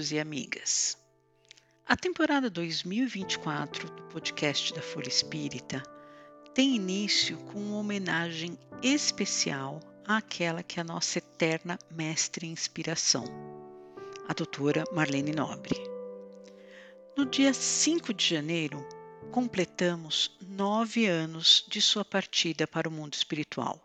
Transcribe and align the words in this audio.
Amigos 0.00 0.12
e 0.12 0.18
amigas. 0.18 0.98
A 1.86 1.96
temporada 1.96 2.48
2024 2.48 3.90
do 3.90 4.02
podcast 4.04 4.72
da 4.72 4.80
Folha 4.80 5.08
Espírita 5.08 5.82
tem 6.54 6.74
início 6.76 7.36
com 7.36 7.58
uma 7.58 7.78
homenagem 7.78 8.58
especial 8.82 9.80
àquela 10.06 10.62
que 10.62 10.78
é 10.78 10.82
a 10.82 10.84
nossa 10.84 11.18
eterna 11.18 11.78
mestre 11.90 12.46
inspiração, 12.46 13.24
a 14.26 14.32
doutora 14.32 14.84
Marlene 14.92 15.32
Nobre. 15.32 15.76
No 17.16 17.26
dia 17.26 17.52
5 17.52 18.14
de 18.14 18.26
janeiro, 18.26 18.86
completamos 19.30 20.36
nove 20.40 21.06
anos 21.06 21.64
de 21.68 21.80
sua 21.82 22.04
partida 22.04 22.66
para 22.66 22.88
o 22.88 22.92
mundo 22.92 23.14
espiritual. 23.14 23.78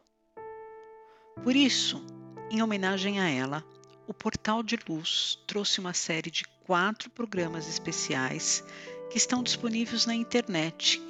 Por 1.44 1.56
isso, 1.56 2.02
em 2.50 2.62
homenagem 2.62 3.20
a 3.20 3.28
ela, 3.28 3.66
o 4.08 4.14
Portal 4.14 4.62
de 4.62 4.78
Luz 4.88 5.40
trouxe 5.48 5.80
uma 5.80 5.94
série 5.94 6.30
de 6.30 6.44
quatro 6.66 7.10
programas 7.10 7.68
especiais 7.68 8.64
que 9.10 9.18
estão 9.18 9.42
disponíveis 9.42 10.06
na 10.06 10.14
internet 10.14 11.02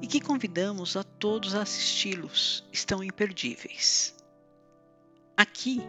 e 0.00 0.06
que 0.06 0.20
convidamos 0.20 0.96
a 0.96 1.02
todos 1.02 1.54
a 1.54 1.62
assisti-los. 1.62 2.64
Estão 2.72 3.02
imperdíveis. 3.02 4.14
Aqui 5.36 5.80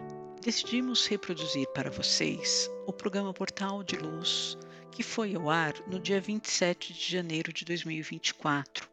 decidimos 0.41 1.05
reproduzir 1.05 1.67
para 1.73 1.91
vocês 1.91 2.69
o 2.85 2.93
programa 2.93 3.33
Portal 3.33 3.83
de 3.83 3.95
Luz, 3.95 4.57
que 4.91 5.03
foi 5.03 5.35
ao 5.35 5.49
ar 5.49 5.73
no 5.87 5.99
dia 5.99 6.19
27 6.19 6.93
de 6.93 7.11
janeiro 7.11 7.53
de 7.53 7.63
2024, 7.65 8.89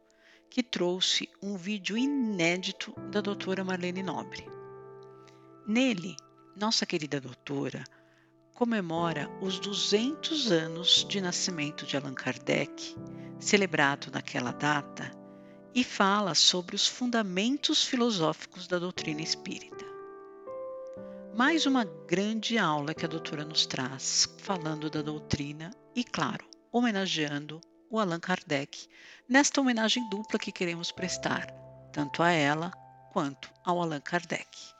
que 0.49 0.61
trouxe 0.61 1.29
um 1.41 1.57
vídeo 1.57 1.97
inédito 1.97 2.93
da 3.11 3.21
doutora 3.21 3.63
Marlene 3.63 4.03
Nobre. 4.03 4.45
Nele, 5.67 6.15
nossa 6.55 6.85
querida 6.85 7.19
doutora 7.19 7.83
comemora 8.53 9.29
os 9.41 9.59
200 9.59 10.51
anos 10.51 11.05
de 11.09 11.19
nascimento 11.19 11.85
de 11.85 11.97
Allan 11.97 12.13
Kardec, 12.13 12.95
celebrado 13.37 14.09
naquela 14.09 14.53
data, 14.53 15.11
e 15.73 15.83
fala 15.83 16.33
sobre 16.33 16.73
os 16.73 16.87
fundamentos 16.87 17.83
filosóficos 17.83 18.65
da 18.65 18.79
doutrina 18.79 19.21
espírita. 19.21 19.83
Mais 21.35 21.65
uma 21.65 21.83
grande 21.83 22.57
aula 22.57 22.93
que 22.93 23.03
a 23.03 23.09
doutora 23.09 23.43
nos 23.43 23.65
traz, 23.65 24.33
falando 24.37 24.89
da 24.89 25.01
doutrina 25.01 25.71
e, 25.93 26.01
claro, 26.01 26.47
homenageando 26.71 27.59
o 27.89 27.99
Allan 27.99 28.21
Kardec, 28.21 28.87
nesta 29.27 29.59
homenagem 29.59 30.07
dupla 30.09 30.39
que 30.39 30.53
queremos 30.53 30.93
prestar, 30.93 31.47
tanto 31.91 32.23
a 32.23 32.31
ela 32.31 32.71
quanto 33.11 33.51
ao 33.65 33.81
Allan 33.81 33.99
Kardec. 33.99 34.74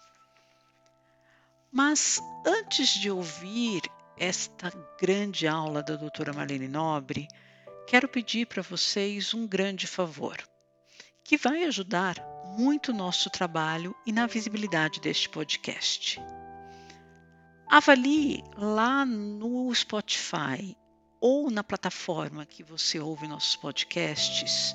Mas 1.75 2.21
antes 2.45 2.87
de 2.87 3.11
ouvir 3.11 3.81
esta 4.17 4.71
grande 4.97 5.45
aula 5.45 5.83
da 5.83 5.97
doutora 5.97 6.31
Marlene 6.31 6.69
Nobre, 6.69 7.27
quero 7.85 8.07
pedir 8.07 8.47
para 8.47 8.61
vocês 8.61 9.33
um 9.33 9.45
grande 9.45 9.85
favor, 9.85 10.37
que 11.21 11.35
vai 11.35 11.65
ajudar 11.65 12.15
muito 12.57 12.93
o 12.93 12.95
nosso 12.95 13.29
trabalho 13.29 13.93
e 14.05 14.13
na 14.13 14.25
visibilidade 14.25 15.01
deste 15.01 15.27
podcast. 15.27 16.17
Avalie 17.67 18.41
lá 18.55 19.05
no 19.05 19.75
Spotify 19.75 20.77
ou 21.19 21.51
na 21.51 21.61
plataforma 21.61 22.45
que 22.45 22.63
você 22.63 23.01
ouve 23.01 23.27
nossos 23.27 23.57
podcasts 23.57 24.73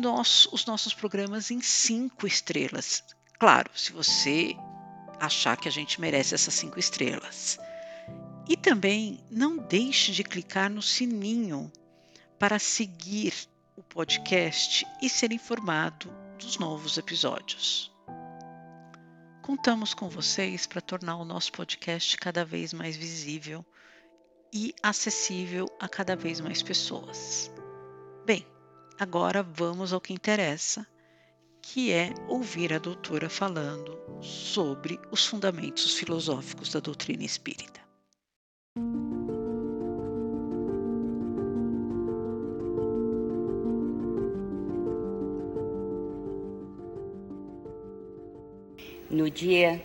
nosso, 0.00 0.48
os 0.54 0.64
nossos 0.64 0.94
programas 0.94 1.50
em 1.50 1.60
cinco 1.60 2.24
estrelas. 2.24 3.02
Claro, 3.36 3.68
se 3.74 3.92
você 3.92 4.56
achar 5.20 5.56
que 5.56 5.68
a 5.68 5.72
gente 5.72 6.00
merece 6.00 6.34
essas 6.34 6.54
cinco 6.54 6.78
estrelas. 6.78 7.58
E 8.48 8.56
também 8.56 9.20
não 9.30 9.56
deixe 9.56 10.12
de 10.12 10.22
clicar 10.22 10.70
no 10.70 10.82
sininho 10.82 11.70
para 12.38 12.58
seguir 12.58 13.34
o 13.76 13.82
podcast 13.82 14.86
e 15.02 15.08
ser 15.08 15.32
informado 15.32 16.10
dos 16.38 16.58
novos 16.58 16.96
episódios. 16.96 17.92
Contamos 19.42 19.94
com 19.94 20.08
vocês 20.08 20.66
para 20.66 20.80
tornar 20.80 21.16
o 21.16 21.24
nosso 21.24 21.52
podcast 21.52 22.16
cada 22.16 22.44
vez 22.44 22.72
mais 22.72 22.96
visível 22.96 23.64
e 24.52 24.74
acessível 24.82 25.66
a 25.78 25.88
cada 25.88 26.16
vez 26.16 26.40
mais 26.40 26.62
pessoas. 26.62 27.50
Bem, 28.24 28.46
agora 28.98 29.42
vamos 29.42 29.92
ao 29.92 30.00
que 30.00 30.12
interessa 30.12 30.86
que 31.72 31.90
é 31.90 32.14
ouvir 32.28 32.72
a 32.72 32.78
doutora 32.78 33.28
falando 33.28 33.98
sobre 34.22 35.00
os 35.10 35.26
fundamentos 35.26 35.98
filosóficos 35.98 36.70
da 36.70 36.78
doutrina 36.78 37.24
espírita. 37.24 37.80
No 49.10 49.28
dia 49.28 49.84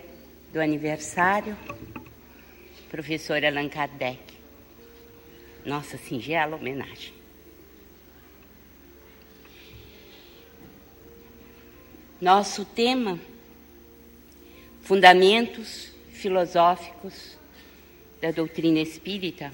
do 0.52 0.60
aniversário, 0.60 1.56
professor 2.90 3.44
Allan 3.44 3.68
Kardec, 3.68 4.22
nossa 5.66 5.98
singela 5.98 6.54
homenagem. 6.54 7.21
Nosso 12.22 12.64
tema: 12.64 13.18
Fundamentos 14.82 15.90
filosóficos 16.12 17.36
da 18.20 18.30
doutrina 18.30 18.78
espírita. 18.78 19.52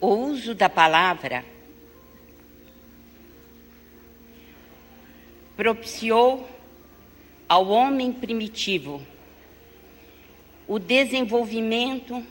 O 0.00 0.06
uso 0.06 0.54
da 0.54 0.70
palavra 0.70 1.44
propiciou 5.54 6.48
ao 7.46 7.68
homem 7.68 8.10
primitivo 8.10 9.06
o 10.66 10.78
desenvolvimento 10.78 12.24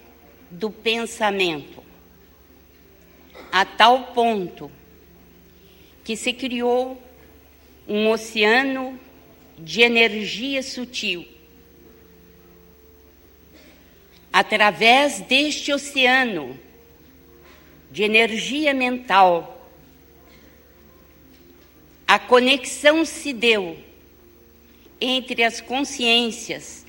do 0.50 0.72
pensamento, 0.72 1.84
a 3.52 3.64
tal 3.64 4.06
ponto 4.06 4.72
que 6.04 6.18
se 6.18 6.34
criou 6.34 7.00
um 7.88 8.10
oceano 8.10 9.00
de 9.58 9.82
energia 9.82 10.62
sutil. 10.62 11.26
Através 14.32 15.22
deste 15.22 15.72
oceano 15.72 16.60
de 17.90 18.04
energia 18.04 18.74
mental, 18.74 19.72
a 22.08 22.20
conexão 22.20 23.06
se 23.06 23.34
deu 23.34 23.78
entre 25.00 25.44
as 25.44 25.62
consciências 25.62 26.86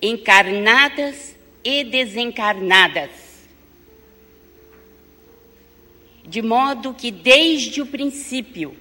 encarnadas 0.00 1.34
e 1.64 1.82
desencarnadas, 1.84 3.10
de 6.24 6.40
modo 6.42 6.94
que 6.94 7.10
desde 7.10 7.82
o 7.82 7.86
princípio 7.86 8.76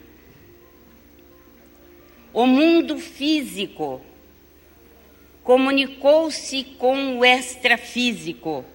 o 2.35 2.45
mundo 2.45 2.99
físico 2.99 4.01
comunicou-se 5.41 6.65
com 6.77 7.19
o 7.19 7.23
extrafísico. 7.23 8.65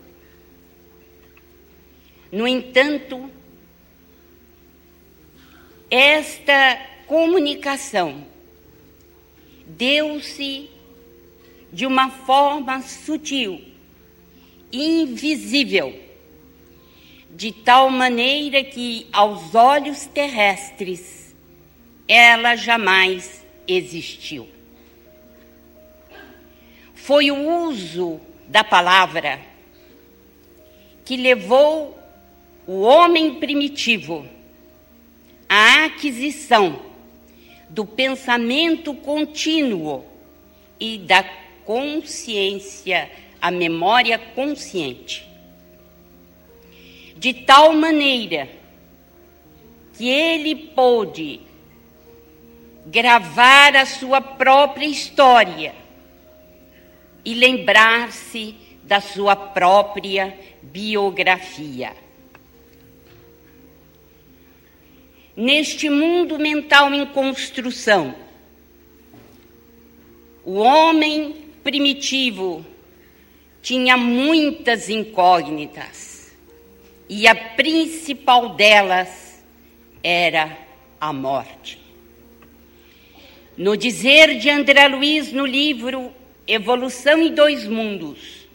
No 2.33 2.49
entanto, 2.49 3.31
esta 5.91 6.81
comunicação 7.07 8.25
deu-se 9.67 10.71
de 11.71 11.85
uma 11.85 12.09
forma 12.09 12.81
sutil, 12.81 13.63
invisível, 14.73 16.01
de 17.37 17.53
tal 17.53 17.91
maneira 17.91 18.65
que, 18.65 19.07
aos 19.13 19.55
olhos 19.55 20.07
terrestres, 20.07 21.37
ela 22.09 22.57
jamais 22.57 23.40
existiu. 23.73 24.49
Foi 26.95 27.31
o 27.31 27.67
uso 27.67 28.21
da 28.47 28.65
palavra 28.65 29.41
que 31.05 31.17
levou 31.17 31.99
o 32.67 32.83
homem 32.83 33.35
primitivo 33.35 34.27
à 35.49 35.87
aquisição 35.87 36.81
do 37.69 37.85
pensamento 37.85 38.95
contínuo 38.95 40.05
e 40.79 40.99
da 40.99 41.23
consciência, 41.65 43.11
a 43.41 43.51
memória 43.51 44.19
consciente. 44.19 45.27
De 47.17 47.33
tal 47.33 47.73
maneira 47.73 48.49
que 49.95 50.09
ele 50.09 50.55
pôde 50.55 51.41
gravar 52.87 53.77
a 53.77 53.87
sua 53.87 54.21
própria 54.21 54.87
história 54.87 55.75
e 57.25 57.35
lembrar-se 57.35 58.55
da 58.83 59.01
sua 59.01 59.37
própria 59.37 60.37
biografia. 60.63 61.95
Neste 65.37 65.89
mundo 65.89 66.39
mental 66.39 66.93
em 66.93 67.07
construção, 67.07 68.15
o 70.45 70.55
homem 70.55 71.47
primitivo 71.63 72.65
tinha 73.63 73.97
muitas 73.97 74.89
incógnitas 74.89 76.33
e 77.09 77.27
a 77.27 77.35
principal 77.35 78.51
delas 78.51 79.43
era 80.03 80.59
a 81.01 81.13
morte. 81.13 81.80
No 83.61 83.77
dizer 83.77 84.39
de 84.39 84.49
André 84.49 84.89
Luiz 84.89 85.33
no 85.33 85.45
livro 85.45 86.15
Evolução 86.47 87.21
em 87.21 87.35
Dois 87.35 87.67
Mundos, 87.67 88.49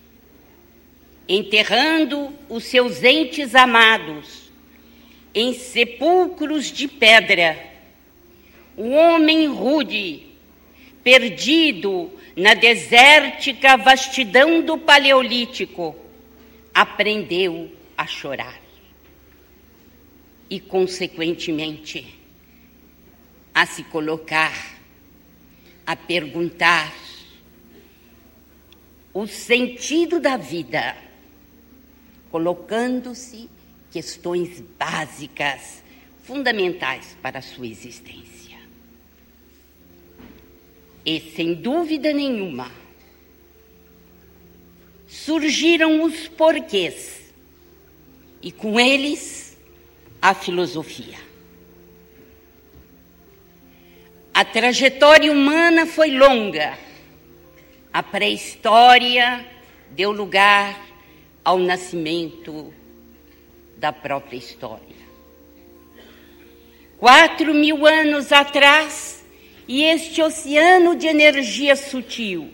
enterrando 1.30 2.34
os 2.50 2.64
seus 2.64 3.04
entes 3.04 3.54
amados 3.54 4.50
em 5.32 5.54
sepulcros 5.54 6.72
de 6.72 6.88
pedra, 6.88 7.56
o 8.76 8.90
homem 8.94 9.46
rude, 9.46 10.24
perdido 11.04 12.12
na 12.36 12.56
desértica 12.56 13.78
vastidão 13.78 14.64
do 14.64 14.76
Paleolítico, 14.76 15.96
aprendeu 16.74 17.72
a 17.96 18.08
chorar. 18.08 18.60
E, 20.50 20.60
consequentemente, 20.60 22.08
a 23.54 23.68
se 23.68 23.84
colocar 23.84 24.75
a 25.86 25.96
perguntar 25.96 26.94
o 29.14 29.28
sentido 29.28 30.20
da 30.20 30.36
vida, 30.36 30.98
colocando-se 32.32 33.50
questões 33.92 34.62
básicas, 34.78 35.84
fundamentais 36.24 37.16
para 37.22 37.40
a 37.40 37.42
sua 37.42 37.68
existência. 37.68 38.58
E, 41.06 41.20
sem 41.36 41.54
dúvida 41.54 42.12
nenhuma, 42.12 42.72
surgiram 45.08 46.04
os 46.04 46.28
porquês, 46.28 47.32
e 48.42 48.52
com 48.52 48.80
eles 48.80 49.58
a 50.22 50.34
filosofia. 50.34 51.25
A 54.36 54.44
trajetória 54.44 55.32
humana 55.32 55.86
foi 55.86 56.12
longa. 56.12 56.78
A 57.94 58.04
pré-história 58.04 59.46
deu 59.92 60.12
lugar 60.12 60.78
ao 61.42 61.58
nascimento 61.58 62.74
da 63.78 63.94
própria 63.94 64.36
história. 64.36 64.98
Quatro 66.98 67.54
mil 67.54 67.88
anos 67.88 68.34
atrás, 68.34 69.26
e 69.70 69.84
este 69.84 70.22
oceano 70.22 70.98
de 70.98 71.08
energia 71.08 71.78
sutil 71.78 72.52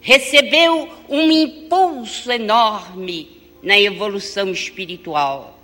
recebeu 0.00 0.92
um 1.08 1.30
impulso 1.30 2.32
enorme 2.32 3.30
na 3.62 3.78
evolução 3.78 4.50
espiritual, 4.50 5.56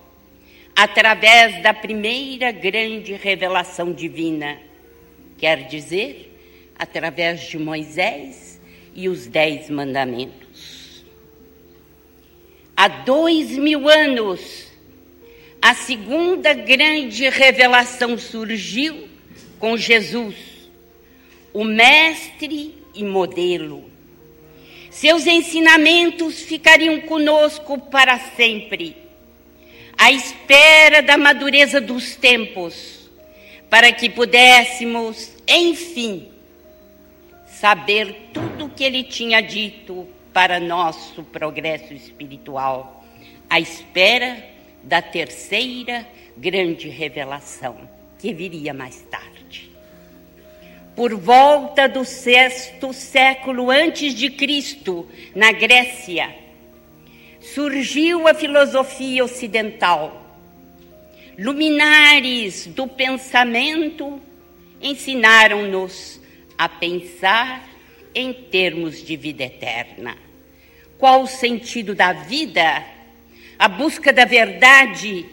através 0.76 1.60
da 1.64 1.74
primeira 1.74 2.52
grande 2.52 3.14
revelação 3.14 3.92
divina 3.92 4.70
quer 5.42 5.66
dizer, 5.66 6.32
através 6.78 7.48
de 7.48 7.58
Moisés 7.58 8.60
e 8.94 9.08
os 9.08 9.26
Dez 9.26 9.68
Mandamentos. 9.68 11.04
Há 12.76 12.86
dois 12.86 13.50
mil 13.50 13.88
anos, 13.88 14.68
a 15.60 15.74
segunda 15.74 16.54
grande 16.54 17.28
revelação 17.28 18.16
surgiu 18.16 19.08
com 19.58 19.76
Jesus, 19.76 20.36
o 21.52 21.64
Mestre 21.64 22.76
e 22.94 23.02
modelo. 23.02 23.90
Seus 24.90 25.26
ensinamentos 25.26 26.42
ficariam 26.42 27.00
conosco 27.00 27.80
para 27.80 28.16
sempre, 28.36 28.96
à 29.98 30.12
espera 30.12 31.02
da 31.02 31.18
madureza 31.18 31.80
dos 31.80 32.14
tempos 32.14 33.01
para 33.72 33.90
que 33.90 34.10
pudéssemos, 34.10 35.32
enfim, 35.48 36.28
saber 37.46 38.28
tudo 38.30 38.66
o 38.66 38.68
que 38.68 38.84
ele 38.84 39.02
tinha 39.02 39.40
dito 39.40 40.06
para 40.30 40.60
nosso 40.60 41.22
progresso 41.22 41.94
espiritual, 41.94 43.02
à 43.48 43.58
espera 43.58 44.44
da 44.82 45.00
terceira 45.00 46.06
grande 46.36 46.90
revelação, 46.90 47.88
que 48.18 48.34
viria 48.34 48.74
mais 48.74 49.00
tarde. 49.10 49.70
Por 50.94 51.14
volta 51.14 51.88
do 51.88 52.04
sexto 52.04 52.92
século 52.92 53.70
antes 53.70 54.14
de 54.14 54.28
Cristo, 54.28 55.08
na 55.34 55.50
Grécia, 55.50 56.28
surgiu 57.40 58.28
a 58.28 58.34
filosofia 58.34 59.24
ocidental 59.24 60.21
luminares 61.38 62.66
do 62.66 62.86
pensamento 62.86 64.20
ensinaram-nos 64.80 66.20
a 66.58 66.68
pensar 66.68 67.68
em 68.14 68.32
termos 68.32 69.02
de 69.02 69.16
vida 69.16 69.44
eterna. 69.44 70.16
Qual 70.98 71.22
o 71.22 71.26
sentido 71.26 71.94
da 71.94 72.12
vida? 72.12 72.84
A 73.58 73.68
busca 73.68 74.12
da 74.12 74.24
verdade 74.24 75.26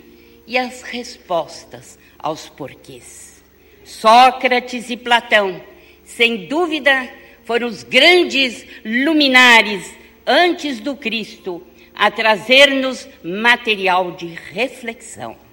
e 0.48 0.58
as 0.58 0.82
respostas 0.82 2.00
aos 2.18 2.50
porquês. 2.50 3.44
Sócrates 3.84 4.90
e 4.90 4.98
Platão, 4.98 5.62
sem 6.04 6.48
dúvida, 6.48 7.10
foram 7.44 7.68
os 7.68 7.84
grandes 7.84 8.66
luminares 8.86 9.92
antes 10.26 10.80
do 10.80 10.96
Cristo 10.96 11.66
a 11.96 12.10
trazer-nos 12.12 13.08
material 13.24 14.12
de 14.12 14.28
reflexão. 14.28 15.49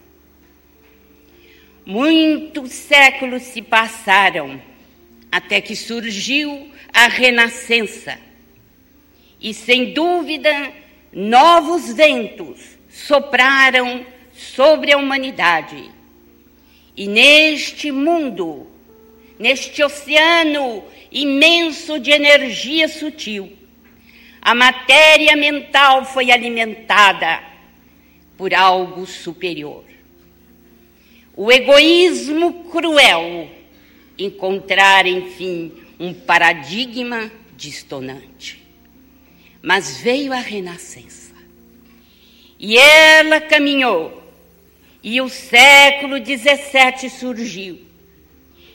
Muitos 1.86 2.72
séculos 2.72 3.44
se 3.44 3.62
passaram 3.62 4.60
até 5.30 5.60
que 5.60 5.76
surgiu 5.76 6.68
a 6.92 7.06
Renascença. 7.06 8.18
E, 9.40 9.54
sem 9.54 9.92
dúvida, 9.92 10.72
novos 11.12 11.92
ventos 11.92 12.76
sopraram 12.88 14.04
sobre 14.32 14.92
a 14.92 14.98
humanidade. 14.98 15.88
E 16.96 17.06
neste 17.06 17.92
mundo, 17.92 18.66
neste 19.38 19.80
oceano 19.80 20.82
imenso 21.12 22.00
de 22.00 22.10
energia 22.10 22.88
sutil, 22.88 23.56
a 24.42 24.56
matéria 24.56 25.36
mental 25.36 26.04
foi 26.04 26.32
alimentada 26.32 27.44
por 28.36 28.52
algo 28.52 29.06
superior 29.06 29.95
o 31.36 31.52
egoísmo 31.52 32.64
cruel 32.70 33.48
encontrar, 34.18 35.06
enfim, 35.06 35.70
um 36.00 36.14
paradigma 36.14 37.30
distonante. 37.54 38.66
Mas 39.60 40.00
veio 40.00 40.32
a 40.32 40.38
Renascença. 40.38 41.34
E 42.58 42.78
ela 42.78 43.40
caminhou. 43.40 44.22
E 45.02 45.20
o 45.20 45.28
século 45.28 46.16
XVII 46.16 47.10
surgiu. 47.10 47.80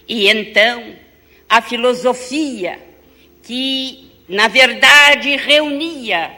E 0.08 0.28
então 0.28 0.96
a 1.50 1.62
filosofia, 1.62 2.80
que 3.42 4.12
na 4.30 4.48
verdade 4.48 5.36
reunia 5.36 6.32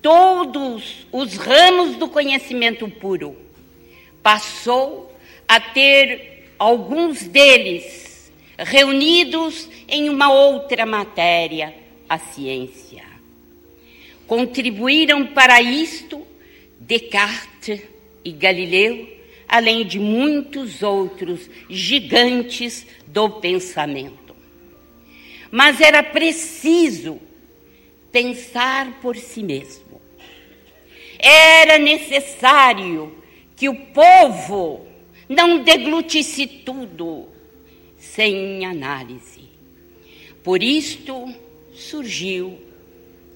todos 0.00 1.06
os 1.12 1.36
ramos 1.36 1.96
do 1.96 2.08
conhecimento 2.08 2.88
puro, 2.88 3.36
passou 4.22 5.09
a 5.50 5.58
ter 5.58 6.44
alguns 6.56 7.24
deles 7.24 8.30
reunidos 8.56 9.68
em 9.88 10.08
uma 10.08 10.32
outra 10.32 10.86
matéria, 10.86 11.74
a 12.08 12.20
ciência. 12.20 13.02
Contribuíram 14.28 15.26
para 15.26 15.60
isto 15.60 16.24
Descartes 16.78 17.82
e 18.24 18.30
Galileu, 18.30 19.08
além 19.48 19.84
de 19.84 19.98
muitos 19.98 20.84
outros 20.84 21.50
gigantes 21.68 22.86
do 23.08 23.28
pensamento. 23.28 24.36
Mas 25.50 25.80
era 25.80 26.00
preciso 26.00 27.20
pensar 28.12 29.00
por 29.02 29.16
si 29.16 29.42
mesmo. 29.42 30.00
Era 31.18 31.76
necessário 31.76 33.18
que 33.56 33.68
o 33.68 33.74
povo 33.74 34.89
não 35.30 35.62
deglutisse 35.62 36.44
tudo 36.44 37.28
sem 37.96 38.66
análise. 38.66 39.48
Por 40.42 40.60
isto 40.60 41.32
surgiu 41.72 42.58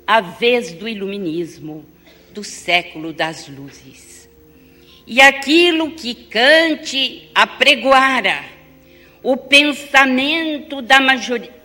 a 0.04 0.20
vez 0.20 0.72
do 0.72 0.88
iluminismo 0.88 1.86
do 2.32 2.42
século 2.42 3.12
das 3.12 3.46
luzes. 3.46 4.28
E 5.06 5.20
aquilo 5.20 5.92
que 5.92 6.16
Kant 6.16 7.30
apregoara, 7.32 8.44
o 9.22 9.36
pensamento 9.36 10.82
da 10.82 10.98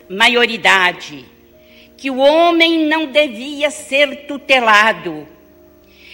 maioridade, 0.07 1.25
que 1.97 2.11
o 2.11 2.17
homem 2.17 2.85
não 2.85 3.07
devia 3.07 3.71
ser 3.71 4.27
tutelado, 4.27 5.27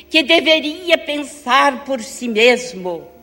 que 0.09 0.23
deveria 0.23 0.97
pensar 0.97 1.83
por 1.83 1.99
si 2.01 2.29
mesmo, 2.29 3.13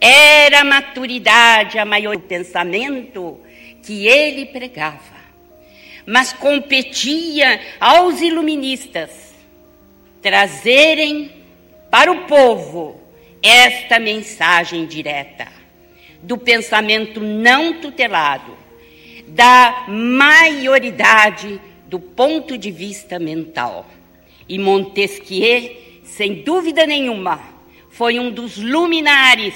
era 0.00 0.60
a 0.60 0.64
maturidade, 0.64 1.78
a 1.78 1.84
maior 1.84 2.18
pensamento 2.18 3.40
que 3.82 4.06
ele 4.06 4.46
pregava. 4.46 5.16
Mas 6.06 6.32
competia 6.32 7.60
aos 7.80 8.20
iluministas 8.20 9.34
trazerem 10.22 11.30
para 11.90 12.10
o 12.10 12.24
povo 12.26 13.00
esta 13.42 13.98
mensagem 13.98 14.86
direta 14.86 15.46
do 16.22 16.36
pensamento 16.36 17.20
não 17.20 17.74
tutelado, 17.74 18.56
da 19.28 19.86
maioridade 19.88 21.60
do 21.86 22.00
ponto 22.00 22.58
de 22.58 22.70
vista 22.70 23.18
mental. 23.18 23.86
E 24.48 24.58
Montesquieu, 24.58 25.76
sem 26.02 26.42
dúvida 26.42 26.86
nenhuma, 26.86 27.40
foi 27.90 28.18
um 28.18 28.30
dos 28.30 28.56
luminares 28.56 29.54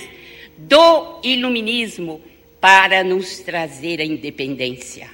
do 0.61 1.21
iluminismo 1.23 2.21
para 2.61 3.03
nos 3.03 3.39
trazer 3.39 4.01
a 4.01 4.05
independência. 4.05 5.09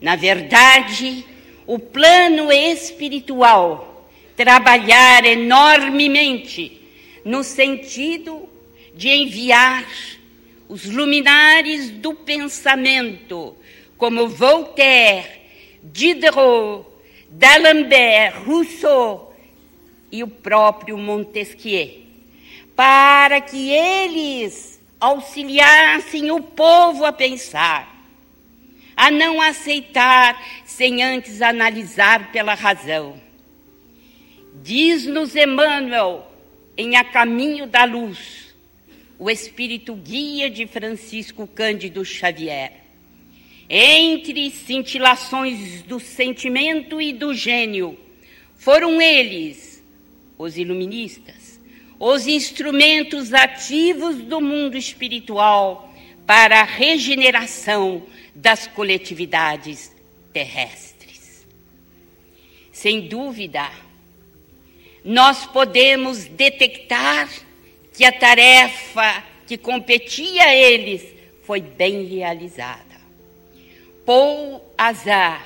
Na 0.00 0.16
verdade, 0.16 1.24
o 1.66 1.78
plano 1.78 2.52
espiritual 2.52 4.08
trabalhar 4.36 5.24
enormemente 5.24 6.80
no 7.24 7.44
sentido 7.44 8.48
de 8.94 9.08
enviar 9.08 9.86
os 10.68 10.84
luminares 10.84 11.90
do 11.90 12.14
pensamento, 12.14 13.56
como 13.98 14.28
Voltaire, 14.28 15.26
Diderot, 15.82 16.86
D'Alembert, 17.30 18.44
Rousseau 18.44 19.34
e 20.10 20.22
o 20.22 20.28
próprio 20.28 20.96
Montesquieu, 20.96 22.09
para 22.80 23.42
que 23.42 23.68
eles 23.70 24.80
auxiliassem 24.98 26.30
o 26.30 26.40
povo 26.40 27.04
a 27.04 27.12
pensar, 27.12 28.08
a 28.96 29.10
não 29.10 29.38
aceitar 29.38 30.42
sem 30.64 31.02
antes 31.02 31.42
analisar 31.42 32.32
pela 32.32 32.54
razão. 32.54 33.20
Diz-nos 34.62 35.36
Emmanuel, 35.36 36.26
em 36.74 36.96
A 36.96 37.04
Caminho 37.04 37.66
da 37.66 37.84
Luz, 37.84 38.54
o 39.18 39.28
espírito 39.28 39.94
guia 39.94 40.48
de 40.48 40.66
Francisco 40.66 41.46
Cândido 41.46 42.02
Xavier. 42.02 42.72
Entre 43.68 44.50
cintilações 44.50 45.82
do 45.82 46.00
sentimento 46.00 46.98
e 46.98 47.12
do 47.12 47.34
gênio, 47.34 47.98
foram 48.56 49.02
eles, 49.02 49.84
os 50.38 50.56
iluministas, 50.56 51.39
os 52.00 52.26
instrumentos 52.26 53.34
ativos 53.34 54.16
do 54.16 54.40
mundo 54.40 54.74
espiritual 54.74 55.94
para 56.26 56.62
a 56.62 56.64
regeneração 56.64 58.02
das 58.34 58.66
coletividades 58.66 59.94
terrestres. 60.32 61.46
Sem 62.72 63.06
dúvida, 63.06 63.70
nós 65.04 65.44
podemos 65.44 66.24
detectar 66.24 67.28
que 67.92 68.02
a 68.02 68.12
tarefa 68.12 69.22
que 69.46 69.58
competia 69.58 70.44
a 70.44 70.54
eles 70.54 71.04
foi 71.42 71.60
bem 71.60 72.06
realizada. 72.06 72.98
Paul 74.06 74.64
Azar 74.78 75.44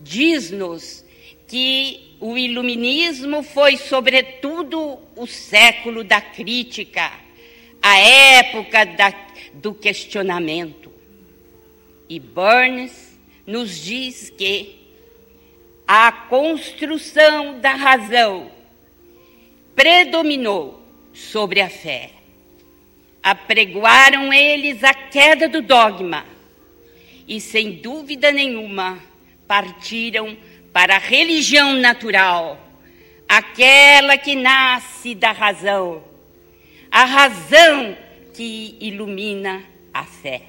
diz-nos 0.00 1.04
que 1.48 2.16
o 2.20 2.36
iluminismo 2.36 3.42
foi, 3.42 3.76
sobretudo, 3.76 4.98
o 5.16 5.26
século 5.26 6.04
da 6.04 6.20
crítica, 6.20 7.10
a 7.80 7.98
época 7.98 8.84
da, 8.84 9.14
do 9.54 9.72
questionamento. 9.72 10.92
E 12.08 12.20
Burns 12.20 13.18
nos 13.46 13.82
diz 13.82 14.30
que 14.30 14.76
a 15.86 16.12
construção 16.12 17.58
da 17.60 17.72
razão 17.72 18.50
predominou 19.74 20.82
sobre 21.14 21.60
a 21.62 21.70
fé. 21.70 22.10
Apregoaram 23.22 24.32
eles 24.32 24.84
a 24.84 24.92
queda 24.92 25.48
do 25.48 25.62
dogma 25.62 26.26
e, 27.26 27.40
sem 27.40 27.72
dúvida 27.72 28.30
nenhuma, 28.30 28.98
partiram 29.46 30.36
para 30.78 30.94
a 30.94 31.00
religião 31.00 31.72
natural, 31.72 32.56
aquela 33.28 34.16
que 34.16 34.36
nasce 34.36 35.12
da 35.12 35.32
razão, 35.32 36.04
a 36.88 37.04
razão 37.04 37.98
que 38.32 38.76
ilumina 38.80 39.64
a 39.92 40.04
fé. 40.04 40.40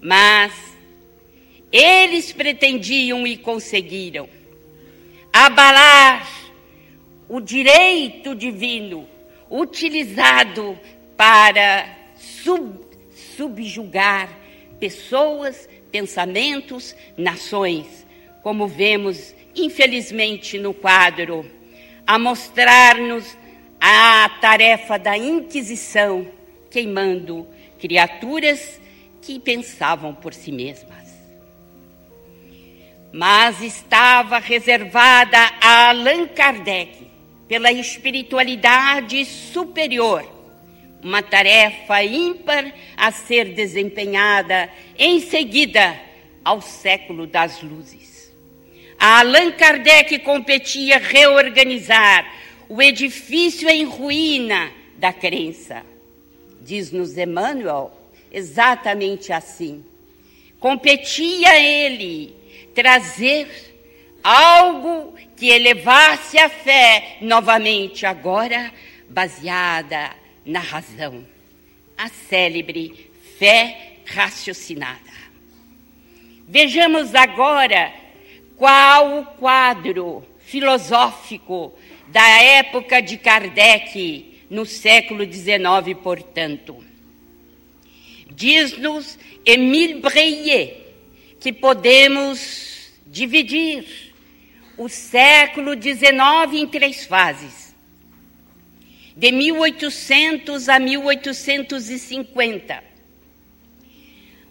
Mas 0.00 0.52
eles 1.72 2.32
pretendiam 2.32 3.26
e 3.26 3.36
conseguiram 3.36 4.28
abalar 5.32 6.30
o 7.28 7.40
direito 7.40 8.32
divino 8.32 9.08
utilizado 9.50 10.78
para 11.16 11.96
sub, 12.16 12.78
subjugar 13.36 14.28
pessoas, 14.78 15.68
pensamentos, 15.90 16.94
nações, 17.16 18.06
como 18.42 18.66
vemos, 18.66 19.34
infelizmente, 19.54 20.58
no 20.58 20.72
quadro, 20.72 21.48
a 22.06 22.18
mostrar-nos 22.18 23.36
a 23.80 24.28
tarefa 24.40 24.98
da 24.98 25.16
Inquisição, 25.16 26.26
queimando 26.70 27.46
criaturas 27.78 28.80
que 29.22 29.38
pensavam 29.40 30.14
por 30.14 30.34
si 30.34 30.52
mesmas. 30.52 31.10
Mas 33.12 33.60
estava 33.60 34.38
reservada 34.38 35.38
a 35.60 35.88
Allan 35.88 36.28
Kardec, 36.28 37.10
pela 37.48 37.72
espiritualidade 37.72 39.24
superior, 39.24 40.24
uma 41.02 41.20
tarefa 41.22 42.04
ímpar 42.04 42.72
a 42.96 43.10
ser 43.10 43.54
desempenhada 43.54 44.70
em 44.96 45.18
seguida 45.20 45.98
ao 46.44 46.60
século 46.60 47.26
das 47.26 47.60
luzes. 47.60 48.19
A 49.00 49.20
Allan 49.20 49.52
Kardec 49.52 50.18
competia 50.18 50.98
reorganizar 50.98 52.30
o 52.68 52.82
edifício 52.82 53.66
em 53.66 53.84
ruína 53.84 54.70
da 54.98 55.10
crença. 55.10 55.82
Diz-nos 56.60 57.16
Emmanuel 57.16 57.90
exatamente 58.30 59.32
assim. 59.32 59.82
Competia 60.60 61.58
ele 61.58 62.36
trazer 62.74 63.48
algo 64.22 65.14
que 65.34 65.48
elevasse 65.48 66.36
a 66.36 66.50
fé 66.50 67.16
novamente, 67.22 68.04
agora 68.04 68.70
baseada 69.08 70.10
na 70.44 70.60
razão, 70.60 71.26
a 71.96 72.10
célebre 72.28 73.10
fé 73.38 73.94
raciocinada. 74.04 75.10
Vejamos 76.46 77.14
agora 77.14 78.09
qual 78.60 79.20
o 79.20 79.24
quadro 79.24 80.22
filosófico 80.40 81.72
da 82.08 82.42
época 82.42 83.00
de 83.00 83.16
Kardec, 83.16 84.44
no 84.50 84.66
século 84.66 85.24
XIX, 85.24 85.96
portanto. 86.02 86.84
Diz-nos 88.30 89.18
Emile 89.46 90.02
Breillet 90.02 90.76
que 91.40 91.54
podemos 91.54 92.90
dividir 93.06 94.12
o 94.76 94.90
século 94.90 95.72
XIX 95.72 96.52
em 96.52 96.66
três 96.66 97.06
fases. 97.06 97.74
De 99.16 99.32
1800 99.32 100.68
a 100.68 100.78
1850. 100.78 102.89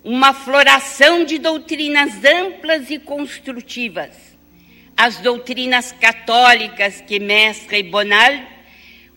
Uma 0.03 0.34
floração 0.34 1.24
de 1.25 1.38
doutrinas 1.38 2.24
amplas 2.24 2.89
e 2.89 2.98
construtivas. 3.00 4.15
As 4.96 5.18
doutrinas 5.18 5.91
católicas 5.91 7.01
que 7.01 7.20
Mestre 7.20 7.84
Bonal 7.84 8.39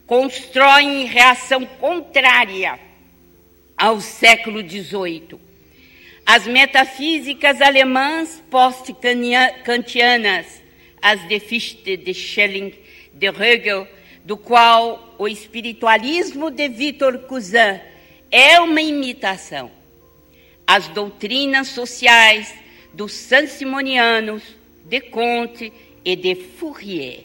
constroem 0.06 1.02
em 1.02 1.06
reação 1.06 1.64
contrária 1.64 2.78
ao 3.76 4.00
século 4.00 4.60
XVIII. 4.60 5.38
As 6.24 6.46
metafísicas 6.46 7.60
alemãs 7.60 8.42
post-kantianas 8.50 10.62
as 11.02 11.26
de 11.26 11.40
Fichte, 11.40 11.96
de 11.96 12.14
Schelling, 12.14 12.72
de 13.12 13.26
Hegel, 13.26 13.88
do 14.24 14.36
qual 14.36 15.16
o 15.18 15.26
espiritualismo 15.26 16.48
de 16.48 16.68
Victor 16.68 17.18
Cousin 17.26 17.80
é 18.30 18.60
uma 18.60 18.80
imitação. 18.80 19.68
As 20.66 20.88
doutrinas 20.88 21.68
sociais 21.68 22.54
dos 22.92 23.12
Saint-Simonianos, 23.12 24.42
de 24.84 25.00
Comte 25.00 25.72
e 26.04 26.16
de 26.16 26.34
Fourier. 26.34 27.24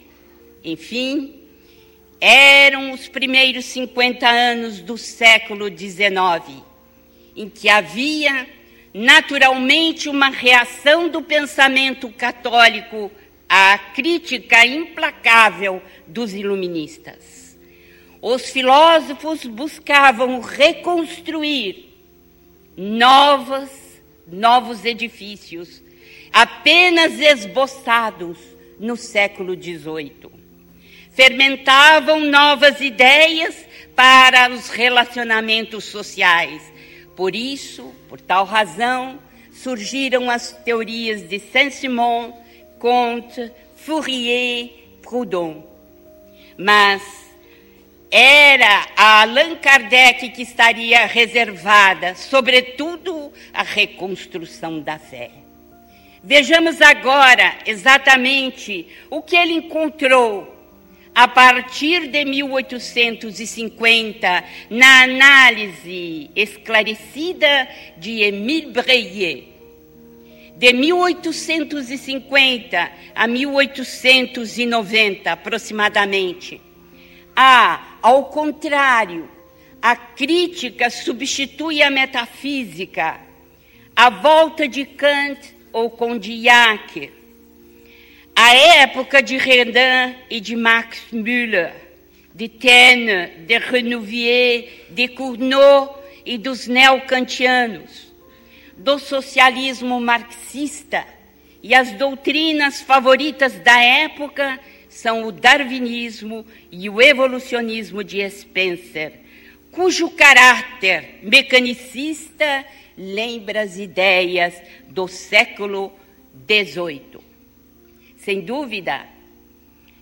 Enfim, 0.64 1.42
eram 2.20 2.92
os 2.92 3.08
primeiros 3.08 3.64
50 3.66 4.28
anos 4.28 4.80
do 4.80 4.96
século 4.98 5.68
XIX, 5.68 6.62
em 7.36 7.48
que 7.48 7.68
havia 7.68 8.46
naturalmente 8.92 10.08
uma 10.08 10.28
reação 10.28 11.08
do 11.08 11.22
pensamento 11.22 12.08
católico 12.10 13.10
a 13.48 13.78
crítica 13.94 14.66
implacável 14.66 15.82
dos 16.06 16.34
iluministas. 16.34 17.56
Os 18.20 18.50
filósofos 18.50 19.44
buscavam 19.44 20.40
reconstruir 20.40 21.87
novas, 22.78 23.68
novos 24.24 24.84
edifícios, 24.84 25.82
apenas 26.32 27.18
esboçados 27.18 28.38
no 28.78 28.96
século 28.96 29.60
XVIII. 29.60 30.30
Fermentavam 31.10 32.20
novas 32.20 32.80
ideias 32.80 33.66
para 33.96 34.48
os 34.52 34.68
relacionamentos 34.68 35.86
sociais. 35.86 36.62
Por 37.16 37.34
isso, 37.34 37.92
por 38.08 38.20
tal 38.20 38.44
razão, 38.44 39.18
surgiram 39.52 40.30
as 40.30 40.52
teorias 40.52 41.28
de 41.28 41.40
Saint-Simon, 41.40 42.32
Comte, 42.78 43.50
Fourier, 43.74 44.70
Proudhon. 45.02 45.64
Mas 46.56 47.27
era 48.10 48.88
a 48.96 49.20
Allan 49.22 49.56
Kardec 49.56 50.30
que 50.30 50.42
estaria 50.42 51.06
reservada, 51.06 52.14
sobretudo, 52.14 53.32
a 53.52 53.62
reconstrução 53.62 54.80
da 54.80 54.98
fé. 54.98 55.30
Vejamos 56.22 56.80
agora 56.80 57.58
exatamente 57.66 58.86
o 59.10 59.20
que 59.22 59.36
ele 59.36 59.52
encontrou 59.54 60.56
a 61.14 61.28
partir 61.28 62.08
de 62.08 62.24
1850 62.24 64.44
na 64.70 65.02
análise 65.02 66.30
esclarecida 66.34 67.68
de 67.96 68.22
Émile 68.22 68.72
Breillet 68.72 69.58
de 70.58 70.72
1850 70.72 72.90
a 73.14 73.28
1890 73.28 75.30
aproximadamente. 75.30 76.60
Há, 77.34 77.87
ao 78.02 78.26
contrário, 78.26 79.28
a 79.80 79.94
crítica 79.94 80.90
substitui 80.90 81.82
a 81.82 81.90
metafísica, 81.90 83.20
a 83.94 84.10
volta 84.10 84.66
de 84.68 84.84
Kant 84.84 85.54
ou 85.72 85.90
Condillac, 85.90 87.12
a 88.34 88.54
época 88.54 89.22
de 89.22 89.36
Renan 89.36 90.14
e 90.30 90.40
de 90.40 90.54
Max 90.54 91.00
Müller, 91.12 91.74
de 92.34 92.48
Taine, 92.48 93.28
de 93.46 93.58
Renouvier, 93.58 94.86
de 94.90 95.08
Cournot 95.08 95.94
e 96.24 96.38
dos 96.38 96.66
neocantianos 96.66 98.08
do 98.76 98.98
socialismo 98.98 100.00
marxista 100.00 101.04
e 101.62 101.74
as 101.74 101.90
doutrinas 101.92 102.80
favoritas 102.80 103.54
da 103.54 103.76
época 103.82 104.58
são 105.02 105.24
o 105.24 105.32
darwinismo 105.32 106.44
e 106.70 106.88
o 106.88 107.00
evolucionismo 107.00 108.02
de 108.02 108.28
Spencer, 108.30 109.12
cujo 109.70 110.10
caráter 110.10 111.20
mecanicista 111.22 112.64
lembra 112.96 113.62
as 113.62 113.78
ideias 113.78 114.54
do 114.88 115.06
século 115.06 115.92
XVIII. 116.46 117.20
Sem 118.16 118.40
dúvida, 118.40 119.06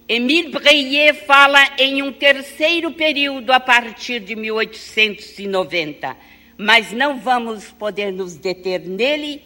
Emile 0.08 0.50
Breillet 0.50 1.12
fala 1.26 1.74
em 1.78 2.02
um 2.02 2.12
terceiro 2.12 2.92
período 2.92 3.50
a 3.50 3.60
partir 3.60 4.20
de 4.20 4.34
1890 4.34 6.16
mas 6.58 6.92
não 6.92 7.20
vamos 7.20 7.70
poder 7.72 8.10
nos 8.10 8.34
deter 8.34 8.80
nele 8.80 9.42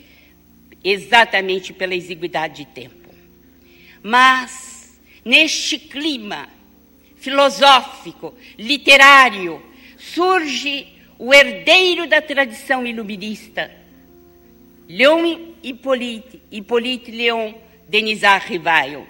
exatamente 0.82 1.72
pela 1.72 1.94
exiguidade 1.94 2.64
de 2.64 2.66
tempo. 2.66 3.10
Mas, 4.02 4.69
neste 5.30 5.78
clima 5.78 6.48
filosófico, 7.16 8.34
literário, 8.58 9.62
surge 9.96 10.86
o 11.18 11.32
herdeiro 11.32 12.06
da 12.06 12.20
tradição 12.20 12.86
iluminista, 12.86 13.70
Léon 14.88 15.54
Hippolyte, 15.62 16.42
Hippolyte 16.50 17.10
Léon 17.10 17.54
Denisard 17.88 18.46
Rivail. 18.48 19.06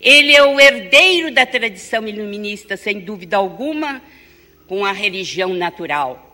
Ele 0.00 0.34
é 0.34 0.42
o 0.42 0.58
herdeiro 0.58 1.32
da 1.32 1.46
tradição 1.46 2.06
iluminista, 2.06 2.76
sem 2.76 3.00
dúvida 3.00 3.36
alguma, 3.36 4.02
com 4.66 4.84
a 4.84 4.92
religião 4.92 5.54
natural 5.54 6.30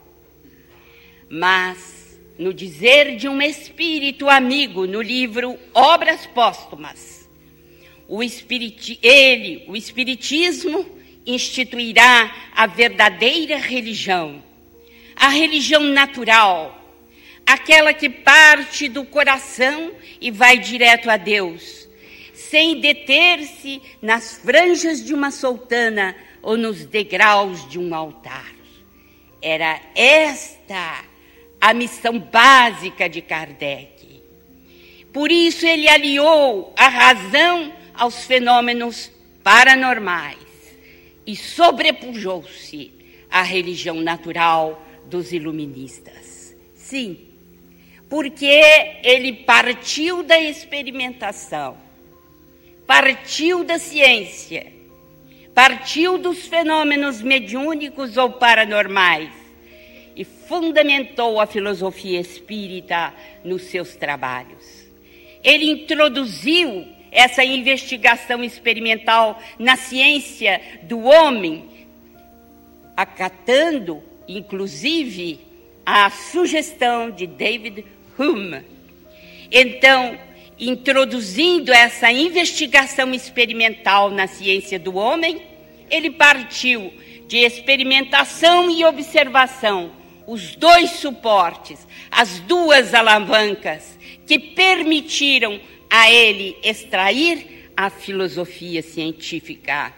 mas 1.29 2.19
no 2.39 2.53
dizer 2.53 3.17
de 3.17 3.29
um 3.29 3.41
espírito 3.41 4.29
amigo 4.29 4.87
no 4.87 5.01
livro 5.01 5.59
Obras 5.73 6.27
Póstumas, 6.27 7.16
o 8.09 8.23
espiriti 8.23 8.99
ele, 9.03 9.65
o 9.67 9.77
espiritismo, 9.77 10.87
instituirá 11.27 12.33
a 12.55 12.67
verdadeira 12.67 13.59
religião, 13.59 14.43
a 15.17 15.29
religião 15.29 15.83
natural, 15.83 16.85
aquela 17.45 17.93
que 17.93 18.09
parte 18.09 18.89
do 18.89 19.05
coração 19.05 19.93
e 20.21 20.31
vai 20.31 20.59
direto 20.59 21.11
a 21.11 21.17
Deus, 21.17 21.89
sem 22.33 22.81
deter-se 22.81 23.83
nas 24.01 24.39
franjas 24.39 25.05
de 25.05 25.13
uma 25.13 25.31
soltana 25.31 26.17
ou 26.43 26.57
nos 26.57 26.85
degraus 26.85 27.69
de 27.69 27.79
um 27.79 27.93
altar. 27.95 28.55
Era 29.43 29.81
esta 29.95 31.05
a 31.61 31.75
missão 31.75 32.19
básica 32.19 33.09
de 33.09 33.21
Kardec. 33.21 34.23
Por 35.13 35.33
isso, 35.33 35.67
ele 35.67 35.89
aliou 35.89 36.73
a 36.77 36.89
razão 36.89 37.73
aos 37.97 38.25
fenômenos 38.25 39.11
paranormais 39.43 40.39
e 41.27 41.35
sobrepujou-se 41.35 42.93
à 43.31 43.43
religião 43.43 43.97
natural 43.97 44.83
dos 45.07 45.33
iluministas. 45.33 46.57
Sim, 46.75 47.19
porque 48.09 48.63
ele 49.03 49.33
partiu 49.33 50.23
da 50.23 50.39
experimentação, 50.39 51.77
partiu 52.87 53.65
da 53.65 53.79
ciência, 53.79 54.73
partiu 55.55 56.19
dos 56.19 56.47
fenômenos 56.47 57.21
mediúnicos 57.23 58.17
ou 58.17 58.31
paranormais 58.31 59.31
e 60.15 60.25
fundamentou 60.25 61.41
a 61.41 61.47
filosofia 61.47 62.21
espírita 62.21 63.13
nos 63.45 63.63
seus 63.63 63.97
trabalhos. 63.97 64.87
Ele 65.43 65.71
introduziu 65.71 66.96
essa 67.17 67.43
investigação 67.43 68.45
experimental 68.45 69.43
na 69.59 69.75
ciência 69.75 70.61
do 70.83 71.01
homem, 71.01 71.65
acatando, 72.95 74.03
inclusive, 74.29 75.41
a 75.85 76.11
sugestão 76.11 77.11
de 77.11 77.27
David 77.27 77.87
Hume. 78.19 78.61
Então, 79.51 80.19
introduzindo 80.61 81.73
essa 81.73 82.13
investigação 82.13 83.15
experimental 83.15 84.11
na 84.11 84.27
ciência 84.27 84.79
do 84.79 84.97
homem, 84.97 85.41
ele 85.91 86.11
partiu 86.11 86.93
de 87.27 87.39
experimentação 87.39 88.71
e 88.71 88.85
observação 88.85 89.91
os 90.27 90.55
dois 90.55 90.91
suportes, 90.91 91.87
as 92.11 92.41
duas 92.41 92.93
alavancas 92.93 93.97
que 94.27 94.39
permitiram 94.39 95.59
a 95.91 96.11
ele 96.11 96.57
extrair 96.63 97.71
a 97.77 97.91
filosofia 97.91 98.83
científica, 98.83 99.93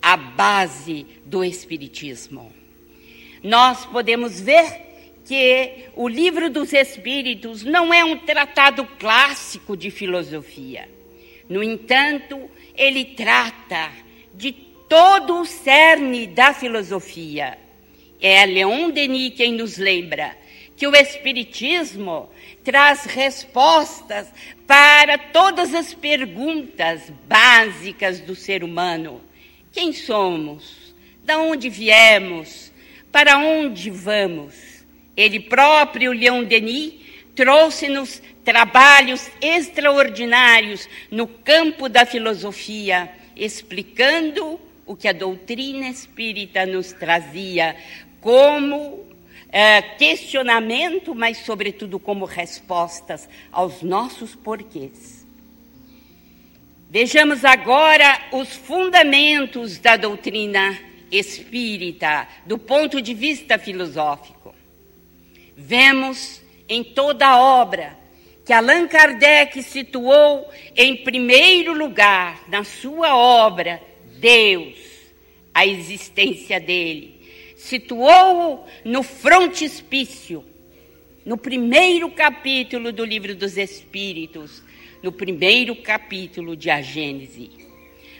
a 0.00 0.16
base 0.16 1.06
do 1.24 1.44
Espiritismo. 1.44 2.52
Nós 3.42 3.84
podemos 3.86 4.40
ver 4.40 4.88
que 5.24 5.86
o 5.94 6.08
Livro 6.08 6.48
dos 6.48 6.72
Espíritos 6.72 7.62
não 7.62 7.92
é 7.92 8.04
um 8.04 8.16
tratado 8.16 8.84
clássico 8.98 9.76
de 9.76 9.90
filosofia. 9.90 10.88
No 11.48 11.62
entanto, 11.62 12.50
ele 12.74 13.04
trata 13.04 13.90
de 14.34 14.52
todo 14.52 15.40
o 15.40 15.44
cerne 15.44 16.26
da 16.26 16.54
filosofia. 16.54 17.58
É 18.20 18.44
Leon 18.46 18.90
Denis 18.90 19.34
quem 19.34 19.52
nos 19.52 19.76
lembra 19.76 20.36
que 20.78 20.86
o 20.86 20.94
Espiritismo 20.94 22.30
traz 22.62 23.04
respostas 23.04 24.32
para 24.64 25.18
todas 25.18 25.74
as 25.74 25.92
perguntas 25.92 27.12
básicas 27.26 28.20
do 28.20 28.36
ser 28.36 28.62
humano. 28.62 29.20
Quem 29.72 29.92
somos? 29.92 30.94
Da 31.24 31.38
onde 31.38 31.68
viemos? 31.68 32.72
Para 33.10 33.38
onde 33.38 33.90
vamos? 33.90 34.54
Ele 35.16 35.40
próprio, 35.40 36.12
Leon 36.12 36.44
Denis, 36.44 36.94
trouxe-nos 37.34 38.22
trabalhos 38.44 39.28
extraordinários 39.40 40.88
no 41.10 41.26
campo 41.26 41.88
da 41.88 42.06
filosofia, 42.06 43.10
explicando 43.34 44.60
o 44.86 44.94
que 44.94 45.08
a 45.08 45.12
doutrina 45.12 45.88
espírita 45.88 46.64
nos 46.64 46.92
trazia 46.92 47.74
como 48.20 49.07
é, 49.50 49.80
questionamento, 49.80 51.14
mas, 51.14 51.38
sobretudo, 51.38 51.98
como 51.98 52.24
respostas 52.24 53.28
aos 53.50 53.82
nossos 53.82 54.34
porquês. 54.34 55.26
Vejamos 56.90 57.44
agora 57.44 58.18
os 58.32 58.48
fundamentos 58.54 59.78
da 59.78 59.96
doutrina 59.96 60.78
espírita, 61.10 62.26
do 62.46 62.58
ponto 62.58 63.00
de 63.02 63.14
vista 63.14 63.58
filosófico. 63.58 64.54
Vemos 65.56 66.40
em 66.68 66.84
toda 66.84 67.26
a 67.26 67.38
obra 67.38 67.96
que 68.44 68.52
Allan 68.52 68.88
Kardec 68.88 69.62
situou 69.62 70.48
em 70.74 70.96
primeiro 70.96 71.74
lugar 71.74 72.42
na 72.48 72.64
sua 72.64 73.14
obra 73.14 73.82
Deus, 74.18 74.78
a 75.52 75.66
existência 75.66 76.58
dele. 76.58 77.17
Situou-o 77.68 78.64
no 78.82 79.02
frontispício, 79.02 80.42
no 81.22 81.36
primeiro 81.36 82.10
capítulo 82.10 82.90
do 82.90 83.04
Livro 83.04 83.34
dos 83.34 83.58
Espíritos, 83.58 84.62
no 85.02 85.12
primeiro 85.12 85.76
capítulo 85.76 86.56
de 86.56 86.70
A 86.70 86.80
Gênese. 86.80 87.50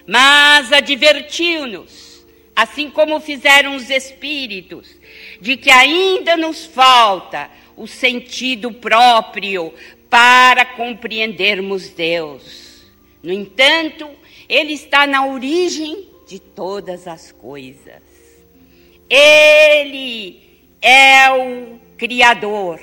Mas 0.07 0.71
advertiu-nos 0.71 2.27
assim 2.55 2.91
como 2.91 3.19
fizeram 3.21 3.75
os 3.75 3.89
espíritos, 3.89 4.95
de 5.41 5.57
que 5.57 5.71
ainda 5.71 6.37
nos 6.37 6.67
falta 6.67 7.51
o 7.75 7.87
sentido 7.87 8.71
próprio 8.71 9.73
para 10.11 10.67
compreendermos 10.67 11.89
Deus. 11.89 12.85
No 13.23 13.33
entanto, 13.33 14.11
Ele 14.47 14.75
está 14.75 15.07
na 15.07 15.25
origem 15.25 16.07
de 16.27 16.39
todas 16.39 17.09
as 17.09 17.33
coisas. 17.33 18.18
Ele 19.09 20.41
é 20.81 21.31
o 21.31 21.79
Criador, 21.97 22.81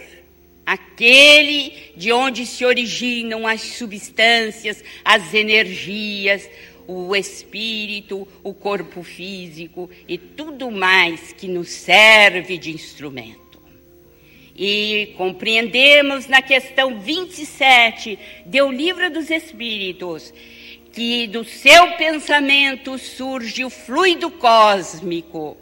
aquele 0.65 1.93
de 1.95 2.11
onde 2.11 2.45
se 2.45 2.65
originam 2.65 3.45
as 3.45 3.61
substâncias, 3.61 4.83
as 5.03 5.33
energias, 5.33 6.49
o 6.87 7.15
espírito, 7.15 8.27
o 8.43 8.53
corpo 8.53 9.03
físico 9.03 9.89
e 10.07 10.17
tudo 10.17 10.71
mais 10.71 11.31
que 11.33 11.47
nos 11.47 11.69
serve 11.69 12.57
de 12.57 12.71
instrumento. 12.71 13.45
E 14.57 15.13
compreendemos 15.17 16.27
na 16.27 16.41
questão 16.41 16.99
27 16.99 18.17
do 18.45 18.71
Livro 18.71 19.11
dos 19.11 19.29
Espíritos 19.29 20.33
que 20.93 21.27
do 21.27 21.43
seu 21.43 21.91
pensamento 21.97 22.97
surge 22.97 23.65
o 23.65 23.69
fluido 23.69 24.31
cósmico, 24.31 25.57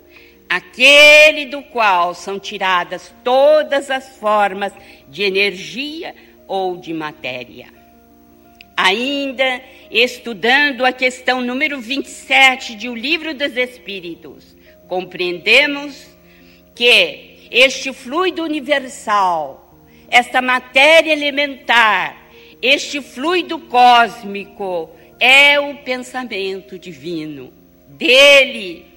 aquele 0.50 1.46
do 1.46 1.62
qual 1.64 2.14
são 2.14 2.40
tiradas 2.40 3.14
todas 3.24 3.90
as 3.90 4.18
formas 4.18 4.74
de 5.08 5.24
energia 5.24 6.14
ou 6.48 6.78
de 6.78 6.94
matéria. 6.94 7.68
Ainda 8.76 9.62
estudando 9.92 10.84
a 10.84 10.92
questão 10.92 11.42
número 11.42 11.80
27 11.80 12.76
de 12.76 12.90
O 12.90 12.96
Livro 12.96 13.34
dos 13.34 13.56
Espíritos, 13.56 14.56
compreendemos 14.88 16.08
que 16.76 17.48
este 17.52 17.94
fluido 17.94 18.44
universal, 18.44 19.78
esta 20.10 20.42
matéria 20.42 21.14
elementar, 21.14 22.24
este 22.62 23.02
fluido 23.02 23.60
cósmico 23.60 24.90
é 25.20 25.60
o 25.60 25.78
pensamento 25.78 26.80
divino. 26.80 27.54
Dele 27.88 28.93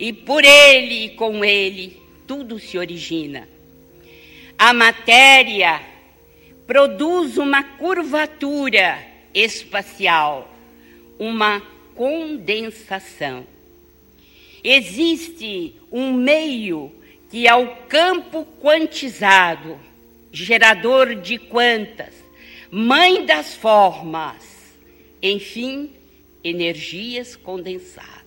e 0.00 0.14
por 0.14 0.42
ele 0.42 1.04
e 1.04 1.08
com 1.10 1.44
ele, 1.44 2.00
tudo 2.26 2.58
se 2.58 2.78
origina. 2.78 3.46
A 4.58 4.72
matéria 4.72 5.82
produz 6.66 7.36
uma 7.36 7.62
curvatura 7.62 8.98
espacial, 9.34 10.50
uma 11.18 11.60
condensação. 11.94 13.46
Existe 14.64 15.74
um 15.92 16.14
meio 16.14 16.90
que 17.30 17.46
é 17.46 17.54
o 17.54 17.68
campo 17.86 18.46
quantizado, 18.58 19.78
gerador 20.32 21.14
de 21.14 21.36
quantas, 21.36 22.14
mãe 22.70 23.26
das 23.26 23.54
formas, 23.54 24.78
enfim, 25.22 25.90
energias 26.42 27.36
condensadas. 27.36 28.19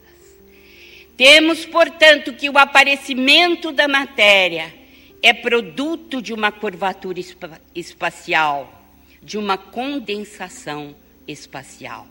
Temos, 1.16 1.66
portanto, 1.66 2.34
que 2.34 2.50
o 2.50 2.58
aparecimento 2.58 3.72
da 3.72 3.88
matéria 3.88 4.74
é 5.22 5.34
produto 5.34 6.22
de 6.22 6.34
uma 6.34 6.52
curvatura 6.52 7.20
espacial 7.74 8.84
de 9.24 9.38
uma 9.38 9.58
condensação 9.58 10.96
espacial. 11.28 12.06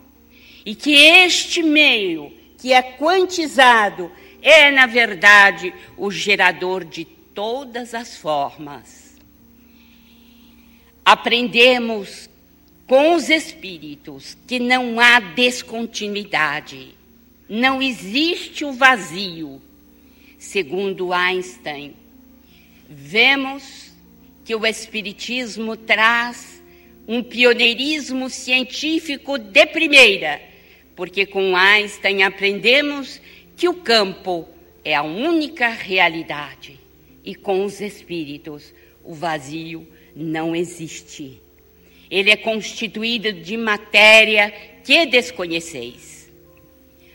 E 0.65 0.73
que 0.73 0.93
este 0.95 1.61
meio, 1.61 2.31
que 2.57 2.73
é 2.73 2.81
quantizado, 2.81 4.11
é, 4.41 4.71
na 4.71 4.85
verdade, 4.85 5.73
o 5.95 6.09
gerador 6.09 6.83
de 6.83 7.05
todas 7.05 7.93
as 7.93 8.17
formas. 8.17 9.15
Aprendemos 11.05 12.29
com 12.87 13.15
os 13.15 13.29
espíritos 13.29 14.37
que 14.47 14.59
não 14.59 14.99
há 14.99 15.19
descontinuidade, 15.19 16.95
não 17.53 17.83
existe 17.83 18.65
o 18.65 18.73
vazio. 18.73 19.61
Segundo 20.39 21.13
Einstein, 21.13 21.93
vemos 22.89 23.93
que 24.43 24.55
o 24.55 24.65
Espiritismo 24.65 25.77
traz 25.77 26.63
um 27.07 27.21
pioneirismo 27.21 28.27
científico 28.27 29.37
de 29.37 29.67
primeira, 29.67 30.41
porque 30.95 31.27
com 31.27 31.55
Einstein 31.55 32.23
aprendemos 32.23 33.21
que 33.55 33.69
o 33.69 33.75
campo 33.75 34.47
é 34.83 34.95
a 34.95 35.03
única 35.03 35.69
realidade 35.69 36.79
e 37.23 37.35
com 37.35 37.63
os 37.63 37.79
espíritos 37.79 38.73
o 39.03 39.13
vazio 39.13 39.87
não 40.15 40.55
existe. 40.55 41.39
Ele 42.09 42.31
é 42.31 42.35
constituído 42.35 43.31
de 43.31 43.55
matéria 43.55 44.51
que 44.83 45.05
desconheceis. 45.05 46.12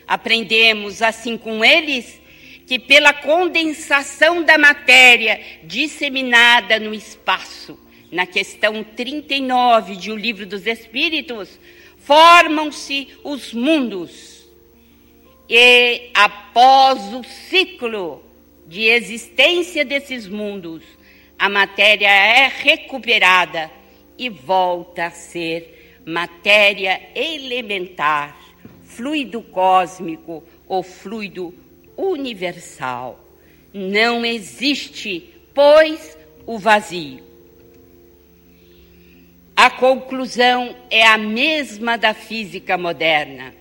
Aprendemos, 0.09 1.03
assim 1.03 1.37
com 1.37 1.63
eles, 1.63 2.19
que 2.65 2.79
pela 2.79 3.13
condensação 3.13 4.43
da 4.43 4.57
matéria 4.57 5.39
disseminada 5.63 6.79
no 6.79 6.95
espaço, 6.95 7.79
na 8.11 8.25
questão 8.25 8.83
39 8.83 9.95
de 9.95 10.11
O 10.11 10.15
Livro 10.15 10.47
dos 10.47 10.65
Espíritos, 10.65 11.59
formam-se 11.99 13.07
os 13.23 13.53
mundos. 13.53 14.49
E 15.47 16.09
após 16.15 17.13
o 17.13 17.23
ciclo 17.23 18.23
de 18.65 18.85
existência 18.85 19.85
desses 19.85 20.27
mundos, 20.27 20.83
a 21.37 21.47
matéria 21.49 22.09
é 22.09 22.47
recuperada 22.47 23.69
e 24.17 24.27
volta 24.27 25.05
a 25.05 25.11
ser 25.11 26.01
matéria 26.03 26.99
elementar, 27.13 28.38
fluido 28.99 29.41
cósmico 29.41 30.43
ou 30.67 30.83
fluido 30.83 31.55
universal. 31.95 33.17
Não 33.73 34.25
existe, 34.25 35.33
pois, 35.53 36.17
o 36.45 36.59
vazio. 36.59 37.23
a 39.55 39.69
conclusão 39.69 40.75
é 40.89 41.05
a 41.05 41.17
mesma 41.17 41.97
da 41.97 42.13
física 42.13 42.77
moderna. 42.77 43.53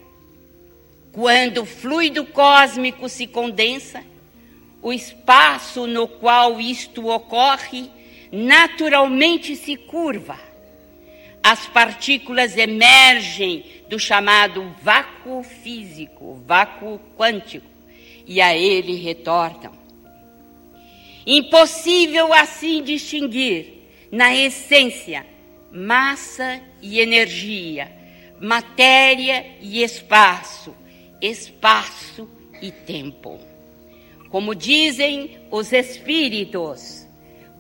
Quando 1.12 1.62
o 1.62 1.66
fluido 1.66 2.24
cósmico 2.24 3.08
se 3.08 3.26
condensa, 3.28 4.02
o 4.82 4.92
espaço 4.92 5.86
no 5.86 6.08
qual 6.08 6.60
isto 6.60 7.08
ocorre 7.08 7.90
naturalmente 8.32 9.54
se 9.54 9.76
curva. 9.76 10.47
As 11.50 11.66
partículas 11.66 12.58
emergem 12.58 13.64
do 13.88 13.98
chamado 13.98 14.70
vácuo 14.82 15.42
físico, 15.42 16.42
vácuo 16.46 17.00
quântico, 17.16 17.66
e 18.26 18.38
a 18.38 18.54
ele 18.54 18.96
retornam. 18.96 19.72
Impossível 21.26 22.34
assim 22.34 22.82
distinguir, 22.82 23.88
na 24.12 24.36
essência, 24.36 25.24
massa 25.72 26.60
e 26.82 27.00
energia, 27.00 27.90
matéria 28.38 29.46
e 29.62 29.82
espaço, 29.82 30.76
espaço 31.18 32.28
e 32.60 32.70
tempo. 32.70 33.40
Como 34.28 34.54
dizem 34.54 35.38
os 35.50 35.72
espíritos, 35.72 37.08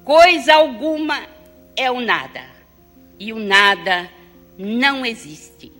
coisa 0.04 0.56
alguma 0.56 1.26
é 1.74 1.90
o 1.90 2.02
nada, 2.02 2.57
e 3.18 3.32
o 3.32 3.38
nada 3.38 4.10
não 4.56 5.04
existe. 5.04 5.72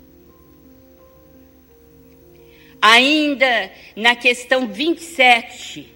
Ainda 2.81 3.70
na 3.96 4.14
questão 4.14 4.68
27 4.68 5.92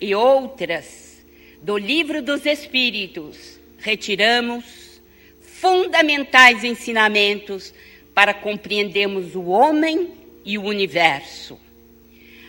e 0.00 0.14
outras 0.14 1.24
do 1.62 1.76
Livro 1.76 2.22
dos 2.22 2.46
Espíritos, 2.46 3.58
retiramos 3.78 5.00
fundamentais 5.40 6.64
ensinamentos 6.64 7.72
para 8.14 8.32
compreendermos 8.32 9.34
o 9.34 9.46
homem 9.46 10.10
e 10.44 10.56
o 10.56 10.64
universo. 10.64 11.58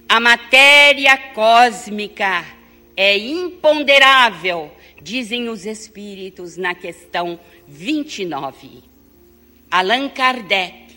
A 0.08 0.20
matéria 0.20 1.18
cósmica 1.34 2.46
é 2.96 3.18
imponderável, 3.18 4.72
dizem 5.02 5.50
os 5.50 5.66
espíritos 5.66 6.58
na 6.58 6.76
questão 6.76 7.40
29. 7.72 8.84
Allan 9.72 10.10
Kardec, 10.10 10.94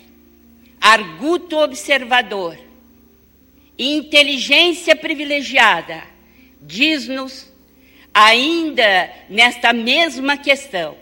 arguto 0.81 1.57
observador, 1.57 2.59
inteligência 3.79 4.93
privilegiada, 4.93 6.03
diz-nos, 6.61 7.49
ainda 8.13 9.09
nesta 9.29 9.71
mesma 9.71 10.35
questão, 10.35 10.97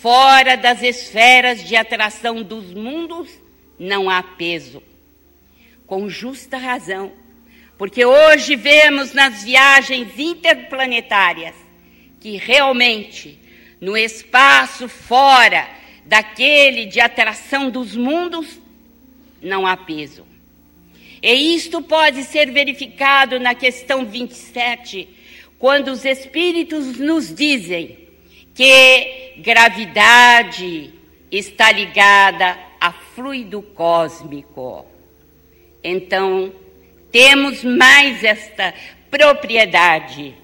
fora 0.00 0.56
das 0.56 0.82
esferas 0.82 1.64
de 1.64 1.76
atração 1.76 2.42
dos 2.42 2.74
mundos, 2.74 3.30
não 3.78 4.10
há 4.10 4.20
peso. 4.20 4.82
Com 5.86 6.08
justa 6.08 6.58
razão, 6.58 7.12
porque 7.78 8.04
hoje 8.04 8.56
vemos 8.56 9.14
nas 9.14 9.44
viagens 9.44 10.18
interplanetárias 10.18 11.54
que 12.20 12.36
realmente 12.36 13.38
no 13.80 13.96
espaço 13.96 14.88
fora 14.88 15.68
daquele 16.04 16.86
de 16.86 17.00
atração 17.00 17.70
dos 17.70 17.94
mundos 17.94 18.58
não 19.42 19.66
há 19.66 19.76
peso. 19.76 20.26
E 21.22 21.54
isto 21.54 21.82
pode 21.82 22.24
ser 22.24 22.50
verificado 22.50 23.38
na 23.38 23.54
questão 23.54 24.04
27, 24.04 25.08
quando 25.58 25.88
os 25.88 26.04
espíritos 26.04 26.98
nos 26.98 27.34
dizem 27.34 27.98
que 28.54 29.34
gravidade 29.38 30.92
está 31.30 31.70
ligada 31.72 32.58
a 32.80 32.92
fluido 32.92 33.60
cósmico. 33.62 34.86
Então, 35.82 36.52
temos 37.10 37.64
mais 37.64 38.22
esta 38.22 38.74
propriedade 39.10 40.34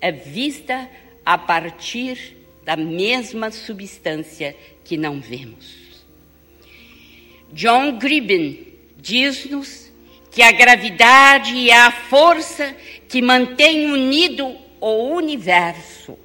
é 0.00 0.12
vista 0.12 0.88
a 1.24 1.36
partir 1.36 2.37
da 2.68 2.76
mesma 2.76 3.50
substância 3.50 4.54
que 4.84 4.98
não 4.98 5.22
vemos. 5.22 6.04
John 7.50 7.96
Gribben 7.96 8.74
diz-nos 8.94 9.90
que 10.30 10.42
a 10.42 10.52
gravidade 10.52 11.70
é 11.70 11.74
a 11.74 11.90
força 11.90 12.76
que 13.08 13.22
mantém 13.22 13.90
unido 13.90 14.54
o 14.82 15.14
universo, 15.14 16.18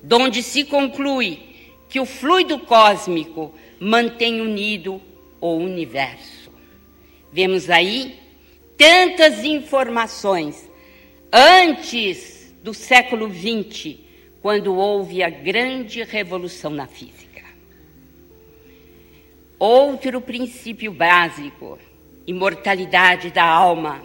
donde 0.00 0.40
se 0.40 0.62
conclui 0.62 1.40
que 1.88 1.98
o 1.98 2.06
fluido 2.06 2.60
cósmico 2.60 3.52
mantém 3.80 4.40
unido 4.40 5.02
o 5.40 5.54
universo. 5.54 6.52
Vemos 7.32 7.68
aí 7.68 8.14
tantas 8.76 9.44
informações 9.44 10.70
antes 11.32 12.54
do 12.62 12.72
século 12.72 13.28
XX, 13.28 14.06
quando 14.48 14.74
houve 14.74 15.22
a 15.22 15.28
grande 15.28 16.02
revolução 16.02 16.70
na 16.70 16.86
física. 16.86 17.42
Outro 19.58 20.22
princípio 20.22 20.90
básico, 20.90 21.78
imortalidade 22.26 23.30
da 23.30 23.44
alma. 23.44 24.02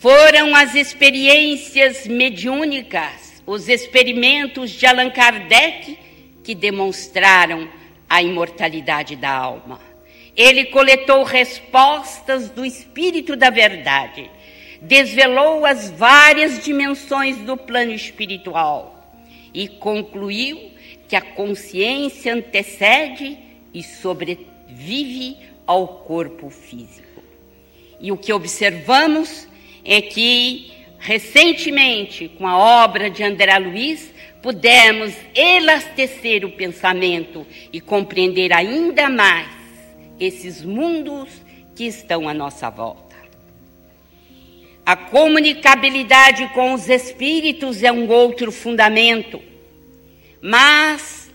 Foram 0.00 0.52
as 0.56 0.74
experiências 0.74 2.08
mediúnicas, 2.08 3.40
os 3.46 3.68
experimentos 3.68 4.72
de 4.72 4.84
Allan 4.84 5.10
Kardec 5.10 5.96
que 6.42 6.56
demonstraram 6.56 7.68
a 8.10 8.20
imortalidade 8.20 9.14
da 9.14 9.30
alma. 9.30 9.80
Ele 10.34 10.64
coletou 10.64 11.22
respostas 11.22 12.50
do 12.50 12.66
Espírito 12.66 13.36
da 13.36 13.48
Verdade, 13.48 14.28
desvelou 14.80 15.66
as 15.66 15.90
várias 15.90 16.62
dimensões 16.62 17.36
do 17.38 17.56
plano 17.56 17.92
espiritual 17.92 19.12
e 19.52 19.68
concluiu 19.68 20.70
que 21.08 21.16
a 21.16 21.20
consciência 21.20 22.34
antecede 22.34 23.38
e 23.72 23.82
sobrevive 23.82 25.36
ao 25.66 25.88
corpo 25.88 26.50
físico. 26.50 27.22
E 28.00 28.12
o 28.12 28.16
que 28.16 28.32
observamos 28.32 29.48
é 29.84 30.00
que, 30.00 30.70
recentemente, 30.98 32.28
com 32.28 32.46
a 32.46 32.56
obra 32.84 33.10
de 33.10 33.22
André 33.22 33.58
Luiz, 33.58 34.12
pudemos 34.42 35.14
elastecer 35.34 36.44
o 36.44 36.52
pensamento 36.52 37.46
e 37.72 37.80
compreender 37.80 38.52
ainda 38.52 39.08
mais 39.08 39.48
esses 40.20 40.64
mundos 40.64 41.42
que 41.74 41.84
estão 41.84 42.28
à 42.28 42.34
nossa 42.34 42.70
volta. 42.70 43.07
A 44.88 44.96
comunicabilidade 44.96 46.48
com 46.54 46.72
os 46.72 46.88
espíritos 46.88 47.82
é 47.82 47.92
um 47.92 48.08
outro 48.08 48.50
fundamento, 48.50 49.38
mas 50.40 51.30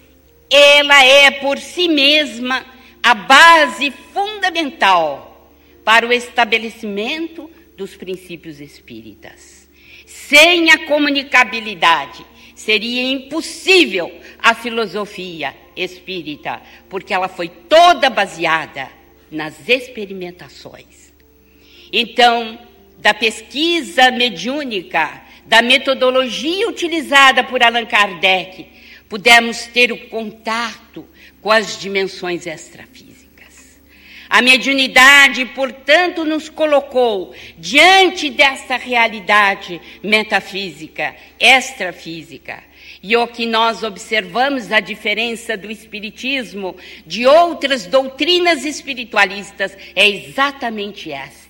ela 0.50 1.06
é 1.06 1.30
por 1.30 1.60
si 1.60 1.88
mesma 1.88 2.66
a 3.04 3.14
base 3.14 3.94
fundamental 4.12 5.52
para 5.86 6.08
o 6.08 6.12
estabelecimento 6.12 7.48
dos 7.78 7.96
princípios 7.96 8.60
espíritas. 8.60 9.70
Sem 10.08 10.72
a 10.72 10.88
comunicabilidade, 10.88 12.26
seria 12.56 13.04
impossível 13.04 14.20
a 14.40 14.56
filosofia 14.56 15.56
espírita, 15.76 16.60
porque 16.90 17.14
ela 17.14 17.28
foi 17.28 17.50
toda 17.50 18.10
baseada 18.10 18.90
nas 19.30 19.70
experimentações. 19.70 21.14
Então, 21.92 22.73
da 23.04 23.14
pesquisa 23.14 24.10
mediúnica, 24.12 25.22
da 25.46 25.62
metodologia 25.62 26.70
utilizada 26.70 27.44
por 27.44 27.62
Allan 27.62 27.86
Kardec, 27.86 28.66
pudemos 29.10 29.68
ter 29.68 29.92
o 29.92 30.08
contato 30.08 31.06
com 31.42 31.52
as 31.52 31.78
dimensões 31.78 32.48
extrafísicas. 32.48 33.82
A 34.30 34.42
mediunidade, 34.42 35.46
portanto, 35.48 36.24
nos 36.24 36.48
colocou 36.48 37.36
diante 37.58 38.30
dessa 38.30 38.78
realidade 38.78 39.82
metafísica, 40.02 41.14
extrafísica. 41.38 42.64
E 43.04 43.18
o 43.18 43.28
que 43.28 43.46
nós 43.46 43.84
observamos 43.84 44.72
a 44.72 44.80
diferença 44.80 45.58
do 45.58 45.70
espiritismo 45.70 46.74
de 47.06 47.28
outras 47.28 47.86
doutrinas 47.86 48.64
espiritualistas 48.64 49.78
é 49.94 50.08
exatamente 50.08 51.12
esta. 51.12 51.43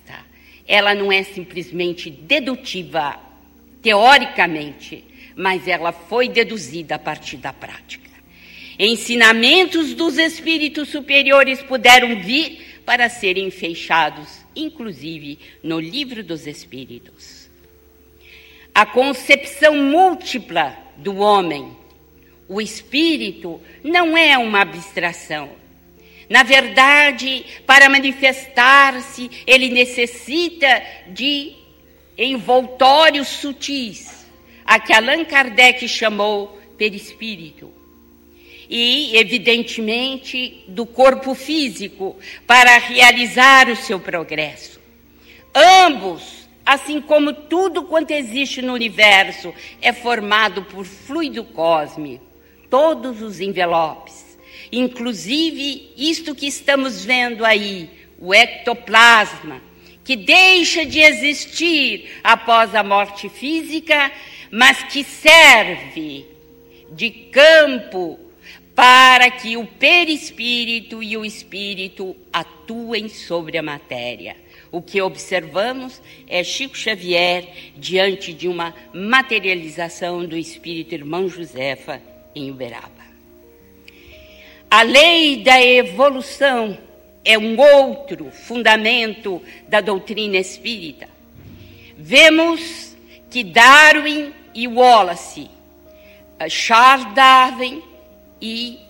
Ela 0.66 0.94
não 0.94 1.12
é 1.12 1.22
simplesmente 1.22 2.10
dedutiva, 2.10 3.18
teoricamente, 3.82 5.04
mas 5.36 5.68
ela 5.68 5.92
foi 5.92 6.28
deduzida 6.28 6.94
a 6.94 6.98
partir 6.98 7.36
da 7.36 7.52
prática. 7.52 8.10
Ensinamentos 8.78 9.94
dos 9.94 10.18
espíritos 10.18 10.88
superiores 10.88 11.62
puderam 11.62 12.20
vir 12.22 12.80
para 12.84 13.08
serem 13.08 13.50
fechados, 13.50 14.44
inclusive 14.54 15.38
no 15.62 15.78
livro 15.78 16.24
dos 16.24 16.46
espíritos. 16.46 17.48
A 18.74 18.84
concepção 18.84 19.76
múltipla 19.76 20.76
do 20.96 21.18
homem, 21.18 21.76
o 22.48 22.60
espírito 22.60 23.60
não 23.82 24.16
é 24.16 24.36
uma 24.36 24.62
abstração. 24.62 25.50
Na 26.28 26.42
verdade, 26.42 27.44
para 27.66 27.88
manifestar-se, 27.88 29.30
ele 29.46 29.68
necessita 29.68 30.82
de 31.08 31.52
envoltórios 32.16 33.28
sutis, 33.28 34.26
a 34.64 34.78
que 34.78 34.92
Allan 34.92 35.24
Kardec 35.24 35.86
chamou 35.86 36.58
perispírito. 36.78 37.72
E, 38.68 39.16
evidentemente, 39.16 40.64
do 40.68 40.86
corpo 40.86 41.34
físico, 41.34 42.16
para 42.46 42.78
realizar 42.78 43.68
o 43.68 43.76
seu 43.76 44.00
progresso. 44.00 44.80
Ambos, 45.54 46.48
assim 46.64 47.00
como 47.00 47.32
tudo 47.32 47.84
quanto 47.84 48.12
existe 48.12 48.62
no 48.62 48.72
universo, 48.72 49.54
é 49.82 49.92
formado 49.92 50.64
por 50.64 50.86
fluido 50.86 51.44
cósmico, 51.44 52.24
todos 52.70 53.20
os 53.20 53.38
envelopes. 53.38 54.23
Inclusive, 54.76 55.92
isto 55.96 56.34
que 56.34 56.48
estamos 56.48 57.04
vendo 57.04 57.44
aí, 57.44 57.88
o 58.18 58.34
ectoplasma, 58.34 59.62
que 60.02 60.16
deixa 60.16 60.84
de 60.84 60.98
existir 60.98 62.10
após 62.24 62.74
a 62.74 62.82
morte 62.82 63.28
física, 63.28 64.10
mas 64.50 64.82
que 64.82 65.04
serve 65.04 66.26
de 66.90 67.08
campo 67.08 68.18
para 68.74 69.30
que 69.30 69.56
o 69.56 69.64
perispírito 69.64 71.00
e 71.04 71.16
o 71.16 71.24
espírito 71.24 72.16
atuem 72.32 73.08
sobre 73.08 73.56
a 73.56 73.62
matéria. 73.62 74.36
O 74.72 74.82
que 74.82 75.00
observamos 75.00 76.02
é 76.26 76.42
Chico 76.42 76.76
Xavier 76.76 77.46
diante 77.76 78.32
de 78.32 78.48
uma 78.48 78.74
materialização 78.92 80.26
do 80.26 80.36
espírito 80.36 80.96
irmão 80.96 81.28
Josefa 81.28 82.02
em 82.34 82.50
Uberaba. 82.50 82.93
A 84.74 84.82
lei 84.82 85.36
da 85.36 85.62
evolução 85.62 86.76
é 87.24 87.38
um 87.38 87.56
outro 87.56 88.32
fundamento 88.32 89.40
da 89.68 89.80
doutrina 89.80 90.36
espírita. 90.36 91.08
Vemos 91.96 92.96
que 93.30 93.44
Darwin 93.44 94.32
e 94.52 94.66
Wallace, 94.66 95.48
Charles 96.50 97.14
Darwin 97.14 97.84
e 98.42 98.80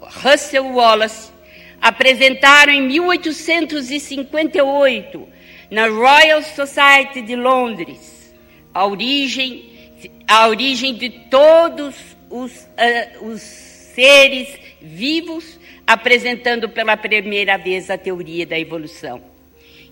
Russell 0.00 0.64
Wallace 0.64 1.30
apresentaram 1.78 2.72
em 2.72 2.80
1858 2.80 5.28
na 5.70 5.88
Royal 5.88 6.40
Society 6.40 7.20
de 7.20 7.36
Londres 7.36 8.34
a 8.72 8.86
origem, 8.86 9.90
a 10.26 10.48
origem 10.48 10.94
de 10.94 11.10
todos 11.10 11.94
os, 12.30 12.50
uh, 12.50 13.26
os 13.26 13.42
seres 13.42 14.63
vivos, 14.84 15.58
apresentando 15.86 16.68
pela 16.68 16.96
primeira 16.96 17.56
vez 17.56 17.88
a 17.90 17.98
teoria 17.98 18.46
da 18.46 18.58
evolução. 18.58 19.22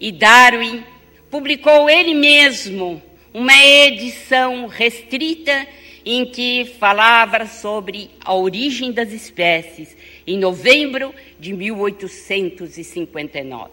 E 0.01 0.13
Darwin 0.13 0.83
publicou 1.31 1.89
ele 1.89 2.15
mesmo 2.15 3.01
uma 3.33 3.57
edição 3.65 4.67
restrita 4.67 5.67
em 6.05 6.27
que 6.27 6.75
falava 6.79 7.47
sobre 7.47 8.11
a 8.25 8.35
origem 8.35 8.93
das 8.93 9.13
espécies, 9.13 9.97
em 10.27 10.37
novembro 10.39 11.15
de 11.39 11.53
1859. 11.53 13.71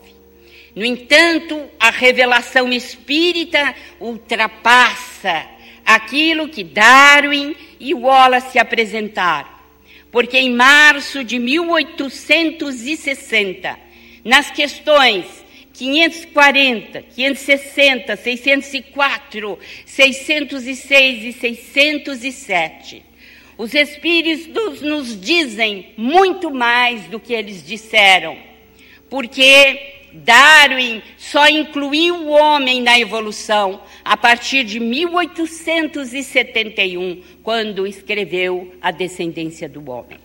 No 0.75 0.85
entanto, 0.85 1.59
a 1.79 1.89
revelação 1.89 2.71
espírita 2.71 3.73
ultrapassa 3.99 5.47
aquilo 5.83 6.47
que 6.47 6.63
Darwin 6.63 7.55
e 7.79 7.91
Wallace 7.93 8.59
apresentaram, 8.59 9.49
porque 10.11 10.37
em 10.37 10.53
março 10.53 11.23
de 11.23 11.39
1860, 11.39 13.79
nas 14.23 14.51
questões 14.51 15.25
540, 15.73 17.01
560, 17.03 18.15
604, 18.17 19.57
606 19.85 21.23
e 21.23 21.33
607. 21.33 23.03
Os 23.57 23.73
Espíritos 23.73 24.81
nos 24.81 25.19
dizem 25.19 25.93
muito 25.97 26.51
mais 26.51 27.07
do 27.07 27.19
que 27.19 27.33
eles 27.33 27.65
disseram, 27.65 28.37
porque 29.09 29.98
Darwin 30.13 31.01
só 31.17 31.47
incluiu 31.47 32.15
o 32.15 32.29
homem 32.29 32.81
na 32.81 32.99
evolução 32.99 33.81
a 34.03 34.17
partir 34.17 34.63
de 34.63 34.79
1871, 34.79 37.21
quando 37.43 37.85
escreveu 37.87 38.73
A 38.81 38.89
Descendência 38.91 39.69
do 39.69 39.89
Homem. 39.89 40.19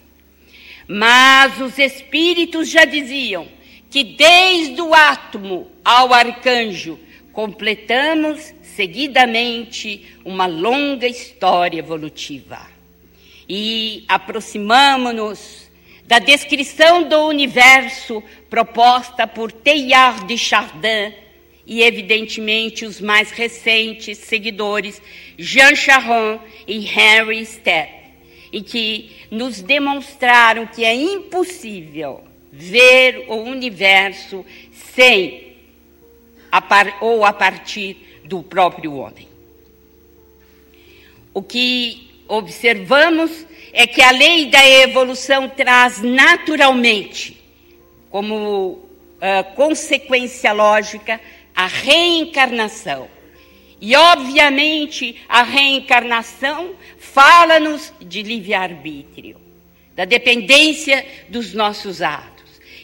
Mas 0.87 1.59
os 1.61 1.79
Espíritos 1.79 2.69
já 2.69 2.85
diziam 2.85 3.49
que 3.91 4.05
desde 4.05 4.83
o 4.83 4.93
átomo 4.93 5.71
ao 5.85 6.13
arcanjo 6.13 6.99
completamos 7.33 8.53
seguidamente 8.75 10.05
uma 10.25 10.47
longa 10.47 11.07
história 11.07 11.79
evolutiva. 11.79 12.67
E 13.49 14.05
aproximamos-nos 14.09 15.64
da 16.07 16.19
descrição 16.19 17.09
do 17.09 17.27
universo 17.27 18.23
proposta 18.51 19.27
por 19.27 19.51
Teilhard 19.51 20.27
de 20.27 20.37
Chardin 20.37 21.13
e, 21.67 21.83
evidentemente, 21.83 22.85
os 22.85 23.01
mais 23.01 23.31
recentes 23.31 24.19
seguidores, 24.19 25.01
Jean 25.39 25.75
Charron 25.75 26.39
e 26.67 26.87
Henry 26.87 27.45
Stepp, 27.47 27.91
e 28.53 28.63
que 28.63 29.17
nos 29.31 29.63
demonstraram 29.63 30.67
que 30.67 30.85
é 30.85 30.95
impossível 30.95 32.23
ver 32.53 33.25
o 33.29 33.37
universo 33.37 34.45
sem 34.95 35.57
a 36.53 36.61
par, 36.61 36.99
ou 37.01 37.25
a 37.25 37.33
partir 37.33 38.21
do 38.25 38.43
próprio 38.43 38.95
homem. 38.95 39.27
O 41.33 41.43
que 41.43 42.11
observamos 42.29 43.45
é 43.77 43.89
que 43.89 44.01
a 44.01 44.13
lei 44.13 44.47
da 44.47 44.67
evolução 44.67 45.49
traz 45.49 46.01
naturalmente, 46.01 47.37
como 48.09 48.71
uh, 48.71 49.55
consequência 49.57 50.53
lógica, 50.53 51.21
a 51.55 51.67
reencarnação. 51.67 53.09
E, 53.81 53.97
obviamente, 53.97 55.21
a 55.29 55.43
reencarnação 55.43 56.75
fala-nos 56.99 57.93
de 58.01 58.23
livre-arbítrio, 58.23 59.41
da 59.97 60.05
dependência 60.05 61.05
dos 61.29 61.53
nossos 61.53 62.01
atos 62.01 62.35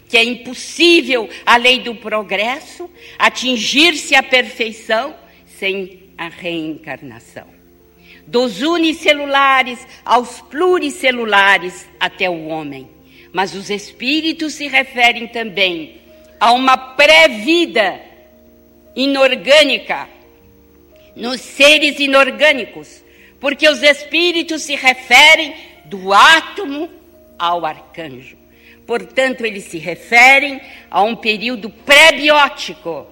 que 0.09 0.17
é 0.17 0.25
impossível 0.25 1.31
a 1.47 1.57
lei 1.57 1.79
do 1.79 1.95
progresso 1.95 2.91
atingir-se 3.17 4.17
à 4.17 4.25
perfeição 4.25 5.15
sem 5.47 6.11
a 6.19 6.27
reencarnação. 6.29 7.60
Dos 8.31 8.63
unicelulares 8.63 9.85
aos 10.05 10.41
pluricelulares 10.43 11.89
até 11.99 12.31
o 12.31 12.47
homem. 12.47 12.89
Mas 13.33 13.55
os 13.55 13.71
espíritos 13.71 14.55
se 14.55 14.69
referem 14.69 15.27
também 15.27 16.01
a 16.39 16.53
uma 16.53 16.77
pré-vida 16.77 18.01
inorgânica 18.95 20.09
nos 21.17 21.41
seres 21.41 21.99
inorgânicos, 21.99 23.03
porque 23.41 23.69
os 23.69 23.83
espíritos 23.83 24.63
se 24.63 24.77
referem 24.77 25.55
do 25.87 26.13
átomo 26.13 26.89
ao 27.37 27.67
arcanjo. 27.67 28.37
Portanto, 28.87 29.45
eles 29.45 29.65
se 29.65 29.79
referem 29.79 30.61
a 30.89 31.03
um 31.03 31.17
período 31.17 31.69
pré-biótico, 31.69 33.07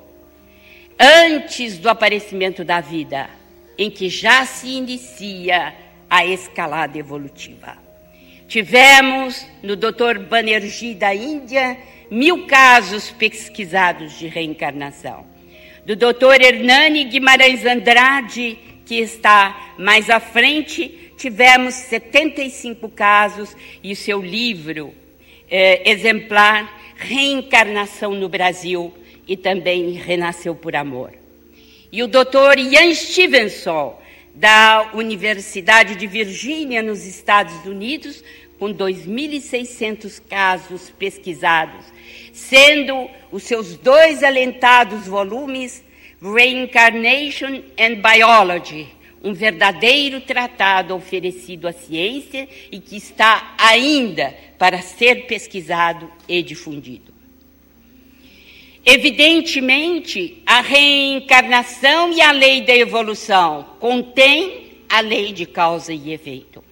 antes 0.98 1.78
do 1.78 1.88
aparecimento 1.88 2.64
da 2.64 2.80
vida, 2.80 3.28
em 3.78 3.90
que 3.90 4.08
já 4.08 4.44
se 4.44 4.66
inicia 4.66 5.74
a 6.10 6.26
escalada 6.26 6.98
evolutiva. 6.98 7.78
Tivemos 8.48 9.46
no 9.62 9.76
Dr. 9.76 10.18
Banerjee 10.28 10.94
da 10.94 11.14
Índia 11.14 11.78
mil 12.10 12.46
casos 12.46 13.10
pesquisados 13.10 14.18
de 14.18 14.26
reencarnação. 14.26 15.26
Do 15.84 15.94
Dr. 15.94 16.42
Hernani 16.42 17.04
Guimarães 17.04 17.64
Andrade, 17.64 18.58
que 18.84 18.96
está 18.96 19.74
mais 19.78 20.10
à 20.10 20.18
frente, 20.18 21.12
tivemos 21.16 21.74
75 21.74 22.88
casos 22.88 23.54
e 23.82 23.92
o 23.92 23.96
seu 23.96 24.20
livro 24.20 24.94
é, 25.50 25.90
exemplar 25.90 26.76
Reencarnação 26.96 28.14
no 28.14 28.28
Brasil 28.28 28.92
e 29.26 29.36
também 29.36 29.92
Renasceu 29.92 30.54
por 30.54 30.74
Amor. 30.74 31.12
E 31.90 32.02
o 32.02 32.08
doutor 32.08 32.58
Ian 32.58 32.94
Stevenson, 32.94 33.98
da 34.34 34.90
Universidade 34.92 35.96
de 35.96 36.06
Virgínia, 36.06 36.82
nos 36.82 37.06
Estados 37.06 37.64
Unidos, 37.64 38.22
com 38.58 38.74
2.600 38.74 40.20
casos 40.28 40.90
pesquisados, 40.90 41.86
sendo 42.32 43.08
os 43.32 43.42
seus 43.42 43.76
dois 43.76 44.22
alentados 44.22 45.06
volumes 45.06 45.82
Reincarnation 46.20 47.62
and 47.78 48.02
Biology, 48.02 48.88
um 49.22 49.32
verdadeiro 49.32 50.20
tratado 50.20 50.94
oferecido 50.94 51.66
à 51.66 51.72
ciência 51.72 52.48
e 52.70 52.80
que 52.80 52.96
está 52.96 53.54
ainda 53.56 54.34
para 54.58 54.82
ser 54.82 55.26
pesquisado 55.26 56.10
e 56.28 56.42
difundido. 56.42 57.17
Evidentemente, 58.90 60.42
a 60.46 60.62
reencarnação 60.62 62.10
e 62.10 62.22
a 62.22 62.32
lei 62.32 62.62
da 62.62 62.74
evolução 62.74 63.76
contém 63.78 64.78
a 64.88 65.00
lei 65.00 65.30
de 65.30 65.44
causa 65.44 65.92
e 65.92 66.10
efeito. 66.10 66.64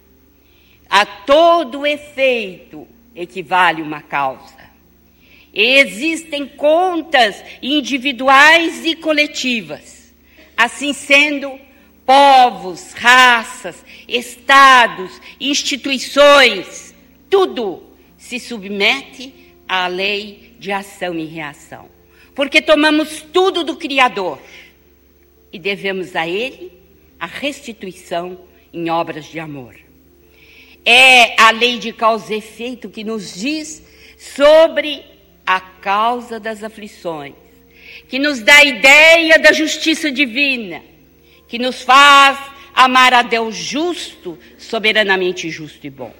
A 0.89 1.05
todo 1.05 1.85
efeito 1.85 2.87
equivale 3.15 3.83
uma 3.83 4.01
causa. 4.01 4.57
Existem 5.53 6.47
contas 6.47 7.43
individuais 7.61 8.83
e 8.83 8.95
coletivas. 8.95 10.11
Assim 10.57 10.93
sendo, 10.93 11.59
povos, 12.03 12.93
raças, 12.93 13.85
estados, 14.07 15.21
instituições, 15.39 16.95
tudo 17.29 17.83
se 18.17 18.39
submete 18.39 19.53
à 19.69 19.85
lei 19.85 20.55
de 20.57 20.71
ação 20.71 21.13
e 21.13 21.23
reação. 21.23 21.95
Porque 22.37 22.61
tomamos 22.61 23.25
tudo 23.33 23.63
do 23.63 23.75
Criador 23.75 24.39
e 25.51 25.57
devemos 25.57 26.15
a 26.15 26.27
Ele 26.27 26.71
a 27.19 27.25
restituição 27.25 28.39
em 28.71 28.91
obras 28.91 29.25
de 29.25 29.39
amor. 29.39 29.75
É 30.85 31.41
a 31.41 31.49
lei 31.49 31.79
de 31.79 31.91
causa 31.91 32.35
e 32.35 32.37
efeito 32.37 32.89
que 32.89 33.03
nos 33.03 33.33
diz 33.33 33.81
sobre 34.19 35.03
a 35.47 35.59
causa 35.59 36.39
das 36.39 36.63
aflições, 36.63 37.33
que 38.07 38.19
nos 38.19 38.39
dá 38.39 38.57
a 38.57 38.65
ideia 38.65 39.39
da 39.39 39.51
justiça 39.51 40.11
divina, 40.11 40.83
que 41.47 41.57
nos 41.57 41.81
faz 41.81 42.37
amar 42.71 43.15
a 43.15 43.23
Deus 43.23 43.55
justo, 43.55 44.37
soberanamente 44.59 45.49
justo 45.49 45.87
e 45.87 45.89
bom. 45.89 46.13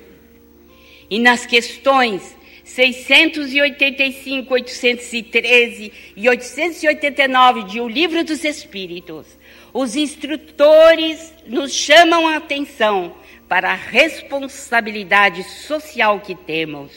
E 1.12 1.20
nas 1.20 1.46
questões 1.46 2.36
685, 2.68 4.54
813 4.54 5.92
e 6.18 6.30
889 6.30 7.64
de 7.64 7.80
O 7.80 7.88
Livro 7.88 8.26
dos 8.26 8.44
Espíritos, 8.44 9.26
os 9.74 9.96
instrutores 9.96 11.34
nos 11.48 11.74
chamam 11.74 12.28
a 12.28 12.36
atenção 12.36 13.16
para 13.48 13.72
a 13.72 13.76
responsabilidade 13.76 15.44
social 15.44 16.20
que 16.20 16.36
temos, 16.36 16.92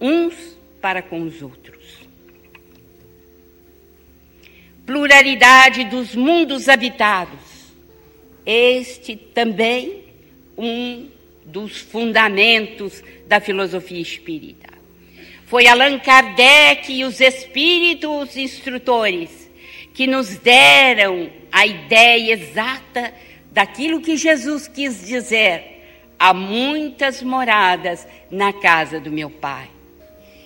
uns 0.00 0.56
para 0.80 1.02
com 1.02 1.22
os 1.22 1.42
outros. 1.42 1.74
Pluralidade 4.86 5.84
dos 5.84 6.14
mundos 6.14 6.68
habitados. 6.68 7.72
Este 8.46 9.16
também 9.16 10.04
um 10.56 11.08
dos 11.44 11.78
fundamentos 11.78 13.02
da 13.26 13.40
filosofia 13.40 14.00
espírita. 14.00 14.63
Foi 15.46 15.66
Allan 15.66 15.98
Kardec 15.98 16.90
e 16.90 17.04
os 17.04 17.20
espíritos 17.20 18.36
instrutores 18.36 19.50
que 19.92 20.06
nos 20.06 20.36
deram 20.38 21.30
a 21.52 21.66
ideia 21.66 22.32
exata 22.32 23.12
daquilo 23.52 24.00
que 24.00 24.16
Jesus 24.16 24.66
quis 24.66 25.06
dizer: 25.06 25.84
há 26.18 26.32
muitas 26.32 27.22
moradas 27.22 28.06
na 28.30 28.52
casa 28.52 28.98
do 28.98 29.10
meu 29.10 29.28
Pai. 29.28 29.68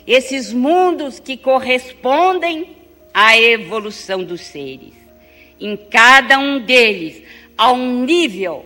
Esses 0.07 0.53
mundos 0.53 1.21
que 1.21 1.37
correspondem 1.37 2.77
à 3.13 3.39
evolução 3.39 4.25
dos 4.25 4.41
seres. 4.41 4.95
Em 5.61 5.77
cada 5.77 6.39
um 6.39 6.61
deles 6.61 7.23
há 7.57 7.73
um 7.73 8.05
nível 8.05 8.65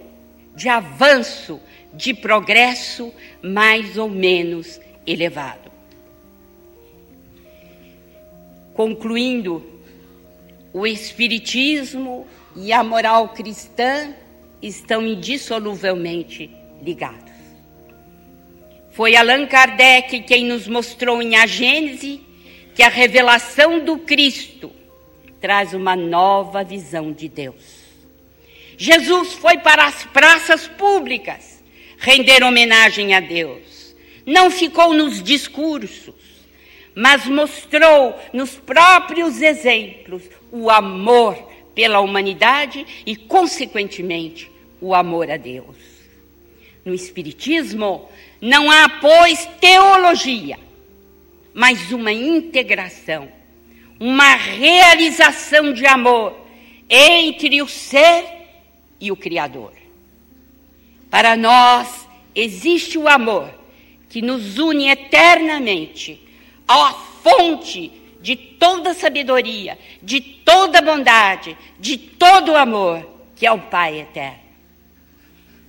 de 0.54 0.68
avanço, 0.68 1.60
de 1.92 2.14
progresso 2.14 3.12
mais 3.42 3.98
ou 3.98 4.08
menos 4.08 4.80
elevado. 5.06 5.71
Concluindo, 8.74 9.62
o 10.72 10.86
Espiritismo 10.86 12.26
e 12.56 12.72
a 12.72 12.82
moral 12.82 13.28
cristã 13.30 14.14
estão 14.60 15.06
indissoluvelmente 15.06 16.50
ligados. 16.82 17.32
Foi 18.92 19.16
Allan 19.16 19.46
Kardec 19.46 20.20
quem 20.22 20.44
nos 20.44 20.68
mostrou 20.68 21.22
em 21.22 21.36
A 21.36 21.46
Gênese 21.46 22.20
que 22.74 22.82
a 22.82 22.88
revelação 22.88 23.84
do 23.84 23.98
Cristo 23.98 24.70
traz 25.40 25.74
uma 25.74 25.96
nova 25.96 26.62
visão 26.62 27.12
de 27.12 27.28
Deus. 27.28 27.82
Jesus 28.78 29.32
foi 29.34 29.58
para 29.58 29.84
as 29.84 30.04
praças 30.04 30.66
públicas 30.66 31.62
render 31.98 32.42
homenagem 32.42 33.14
a 33.14 33.20
Deus. 33.20 33.94
Não 34.26 34.50
ficou 34.50 34.94
nos 34.94 35.22
discursos, 35.22 36.14
mas 36.94 37.26
mostrou 37.26 38.18
nos 38.32 38.54
próprios 38.54 39.40
exemplos 39.40 40.22
o 40.50 40.68
amor 40.70 41.36
pela 41.74 42.00
humanidade 42.00 42.86
e, 43.06 43.16
consequentemente, 43.16 44.50
o 44.80 44.94
amor 44.94 45.30
a 45.30 45.36
Deus. 45.36 45.76
No 46.84 46.94
Espiritismo, 46.94 48.08
não 48.40 48.70
há, 48.70 48.88
pois, 48.88 49.48
teologia, 49.60 50.58
mas 51.54 51.92
uma 51.92 52.12
integração, 52.12 53.28
uma 53.98 54.34
realização 54.34 55.72
de 55.72 55.86
amor 55.86 56.36
entre 56.90 57.62
o 57.62 57.68
ser 57.68 58.24
e 59.00 59.10
o 59.10 59.16
Criador. 59.16 59.72
Para 61.08 61.36
nós 61.36 62.06
existe 62.34 62.98
o 62.98 63.08
amor 63.08 63.52
que 64.08 64.20
nos 64.20 64.58
une 64.58 64.88
eternamente 64.88 66.20
à 66.66 66.92
fonte 67.22 68.02
de 68.20 68.36
toda 68.36 68.94
sabedoria, 68.94 69.78
de 70.00 70.20
toda 70.20 70.80
bondade, 70.80 71.56
de 71.78 71.98
todo 71.98 72.56
amor, 72.56 73.06
que 73.34 73.44
é 73.44 73.52
o 73.52 73.58
Pai 73.58 74.00
eterno. 74.00 74.38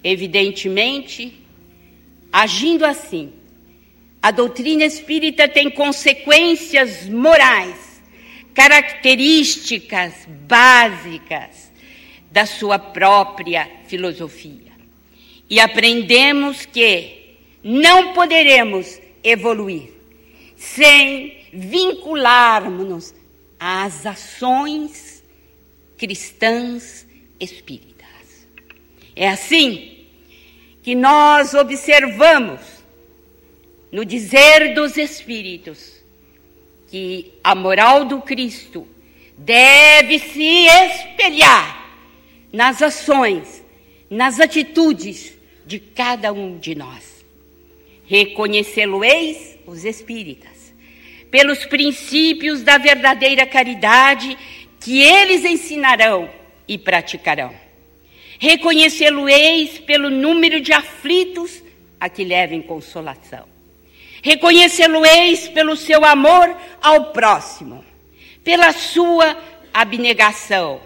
Evidentemente, 0.03 1.33
agindo 2.31 2.85
assim, 2.85 3.33
a 4.21 4.31
doutrina 4.31 4.85
espírita 4.85 5.47
tem 5.47 5.69
consequências 5.69 7.09
morais, 7.09 8.01
características 8.53 10.27
básicas 10.47 11.71
da 12.31 12.45
sua 12.45 12.77
própria 12.77 13.69
filosofia. 13.87 14.71
E 15.49 15.59
aprendemos 15.59 16.65
que 16.65 17.37
não 17.63 18.13
poderemos 18.13 18.99
evoluir 19.23 19.92
sem 20.63 21.35
vincularmos-nos 21.51 23.13
às 23.59 24.05
ações 24.05 25.23
cristãs 25.97 27.05
espíritas. 27.39 28.47
É 29.15 29.27
assim 29.27 30.05
que 30.81 30.95
nós 30.95 31.53
observamos 31.53 32.61
no 33.91 34.03
dizer 34.03 34.73
dos 34.73 34.97
Espíritos 34.97 36.01
que 36.89 37.33
a 37.43 37.53
moral 37.53 38.05
do 38.05 38.21
Cristo 38.21 38.87
deve 39.37 40.17
se 40.17 40.65
espelhar 40.65 41.91
nas 42.51 42.81
ações, 42.81 43.63
nas 44.09 44.39
atitudes 44.39 45.37
de 45.65 45.79
cada 45.79 46.31
um 46.31 46.57
de 46.57 46.73
nós. 46.73 47.25
Reconhecê-lo-eis 48.05 49.53
os 49.65 49.85
espíritas, 49.85 50.52
pelos 51.33 51.65
princípios 51.65 52.61
da 52.61 52.77
verdadeira 52.77 53.43
caridade 53.43 54.37
que 54.79 55.01
eles 55.01 55.43
ensinarão 55.43 56.29
e 56.67 56.77
praticarão. 56.77 57.51
Reconhecê-lo-eis 58.37 59.79
pelo 59.79 60.11
número 60.11 60.61
de 60.61 60.71
aflitos 60.71 61.63
a 61.99 62.07
que 62.07 62.23
levem 62.23 62.61
consolação. 62.61 63.45
Reconhecê-lo-eis 64.21 65.47
pelo 65.47 65.75
seu 65.75 66.05
amor 66.05 66.55
ao 66.79 67.05
próximo, 67.05 67.83
pela 68.43 68.71
sua 68.71 69.35
abnegação, 69.73 70.81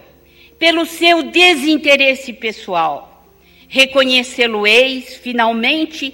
pelo 0.58 0.86
seu 0.86 1.24
desinteresse 1.24 2.32
pessoal. 2.32 3.22
Reconhecê-lo-eis, 3.68 5.14
finalmente, 5.16 6.10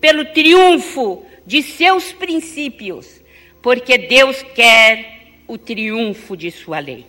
pelo 0.00 0.24
triunfo 0.26 1.26
de 1.44 1.64
seus 1.64 2.12
princípios, 2.12 3.21
porque 3.62 3.96
Deus 3.96 4.42
quer 4.54 5.34
o 5.46 5.56
triunfo 5.56 6.36
de 6.36 6.50
sua 6.50 6.80
lei. 6.80 7.06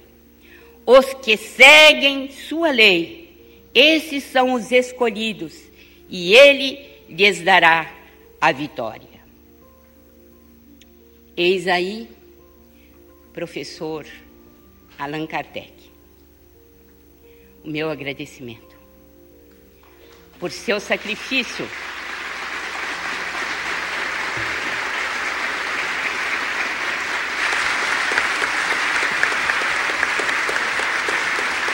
Os 0.86 1.14
que 1.16 1.36
seguem 1.36 2.30
sua 2.32 2.72
lei, 2.72 3.36
esses 3.74 4.24
são 4.26 4.54
os 4.54 4.72
escolhidos, 4.72 5.54
e 6.10 6.34
ele 6.34 6.80
lhes 7.10 7.42
dará 7.42 7.92
a 8.40 8.52
vitória. 8.52 9.14
Eis 11.36 11.68
aí, 11.68 12.08
professor 13.34 14.06
Allan 15.00 15.26
Kardec, 15.26 15.74
o 17.64 17.70
meu 17.70 17.90
agradecimento. 17.90 18.74
por 20.40 20.52
seu 20.52 20.78
sacrifício. 20.78 21.66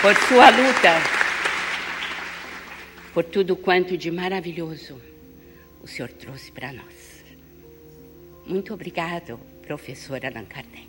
Por 0.10 0.18
sua 0.28 0.49
luta, 0.49 0.93
por 3.14 3.24
tudo 3.26 3.55
quanto 3.55 3.95
de 3.95 4.10
maravilhoso 4.10 4.99
o 5.84 5.88
Senhor 5.88 6.12
trouxe 6.14 6.51
para 6.51 6.74
nós. 6.74 7.24
Muito 8.43 8.74
obrigado, 8.74 9.39
professor 9.62 10.26
Allan 10.26 10.45
Kardec. 10.45 10.89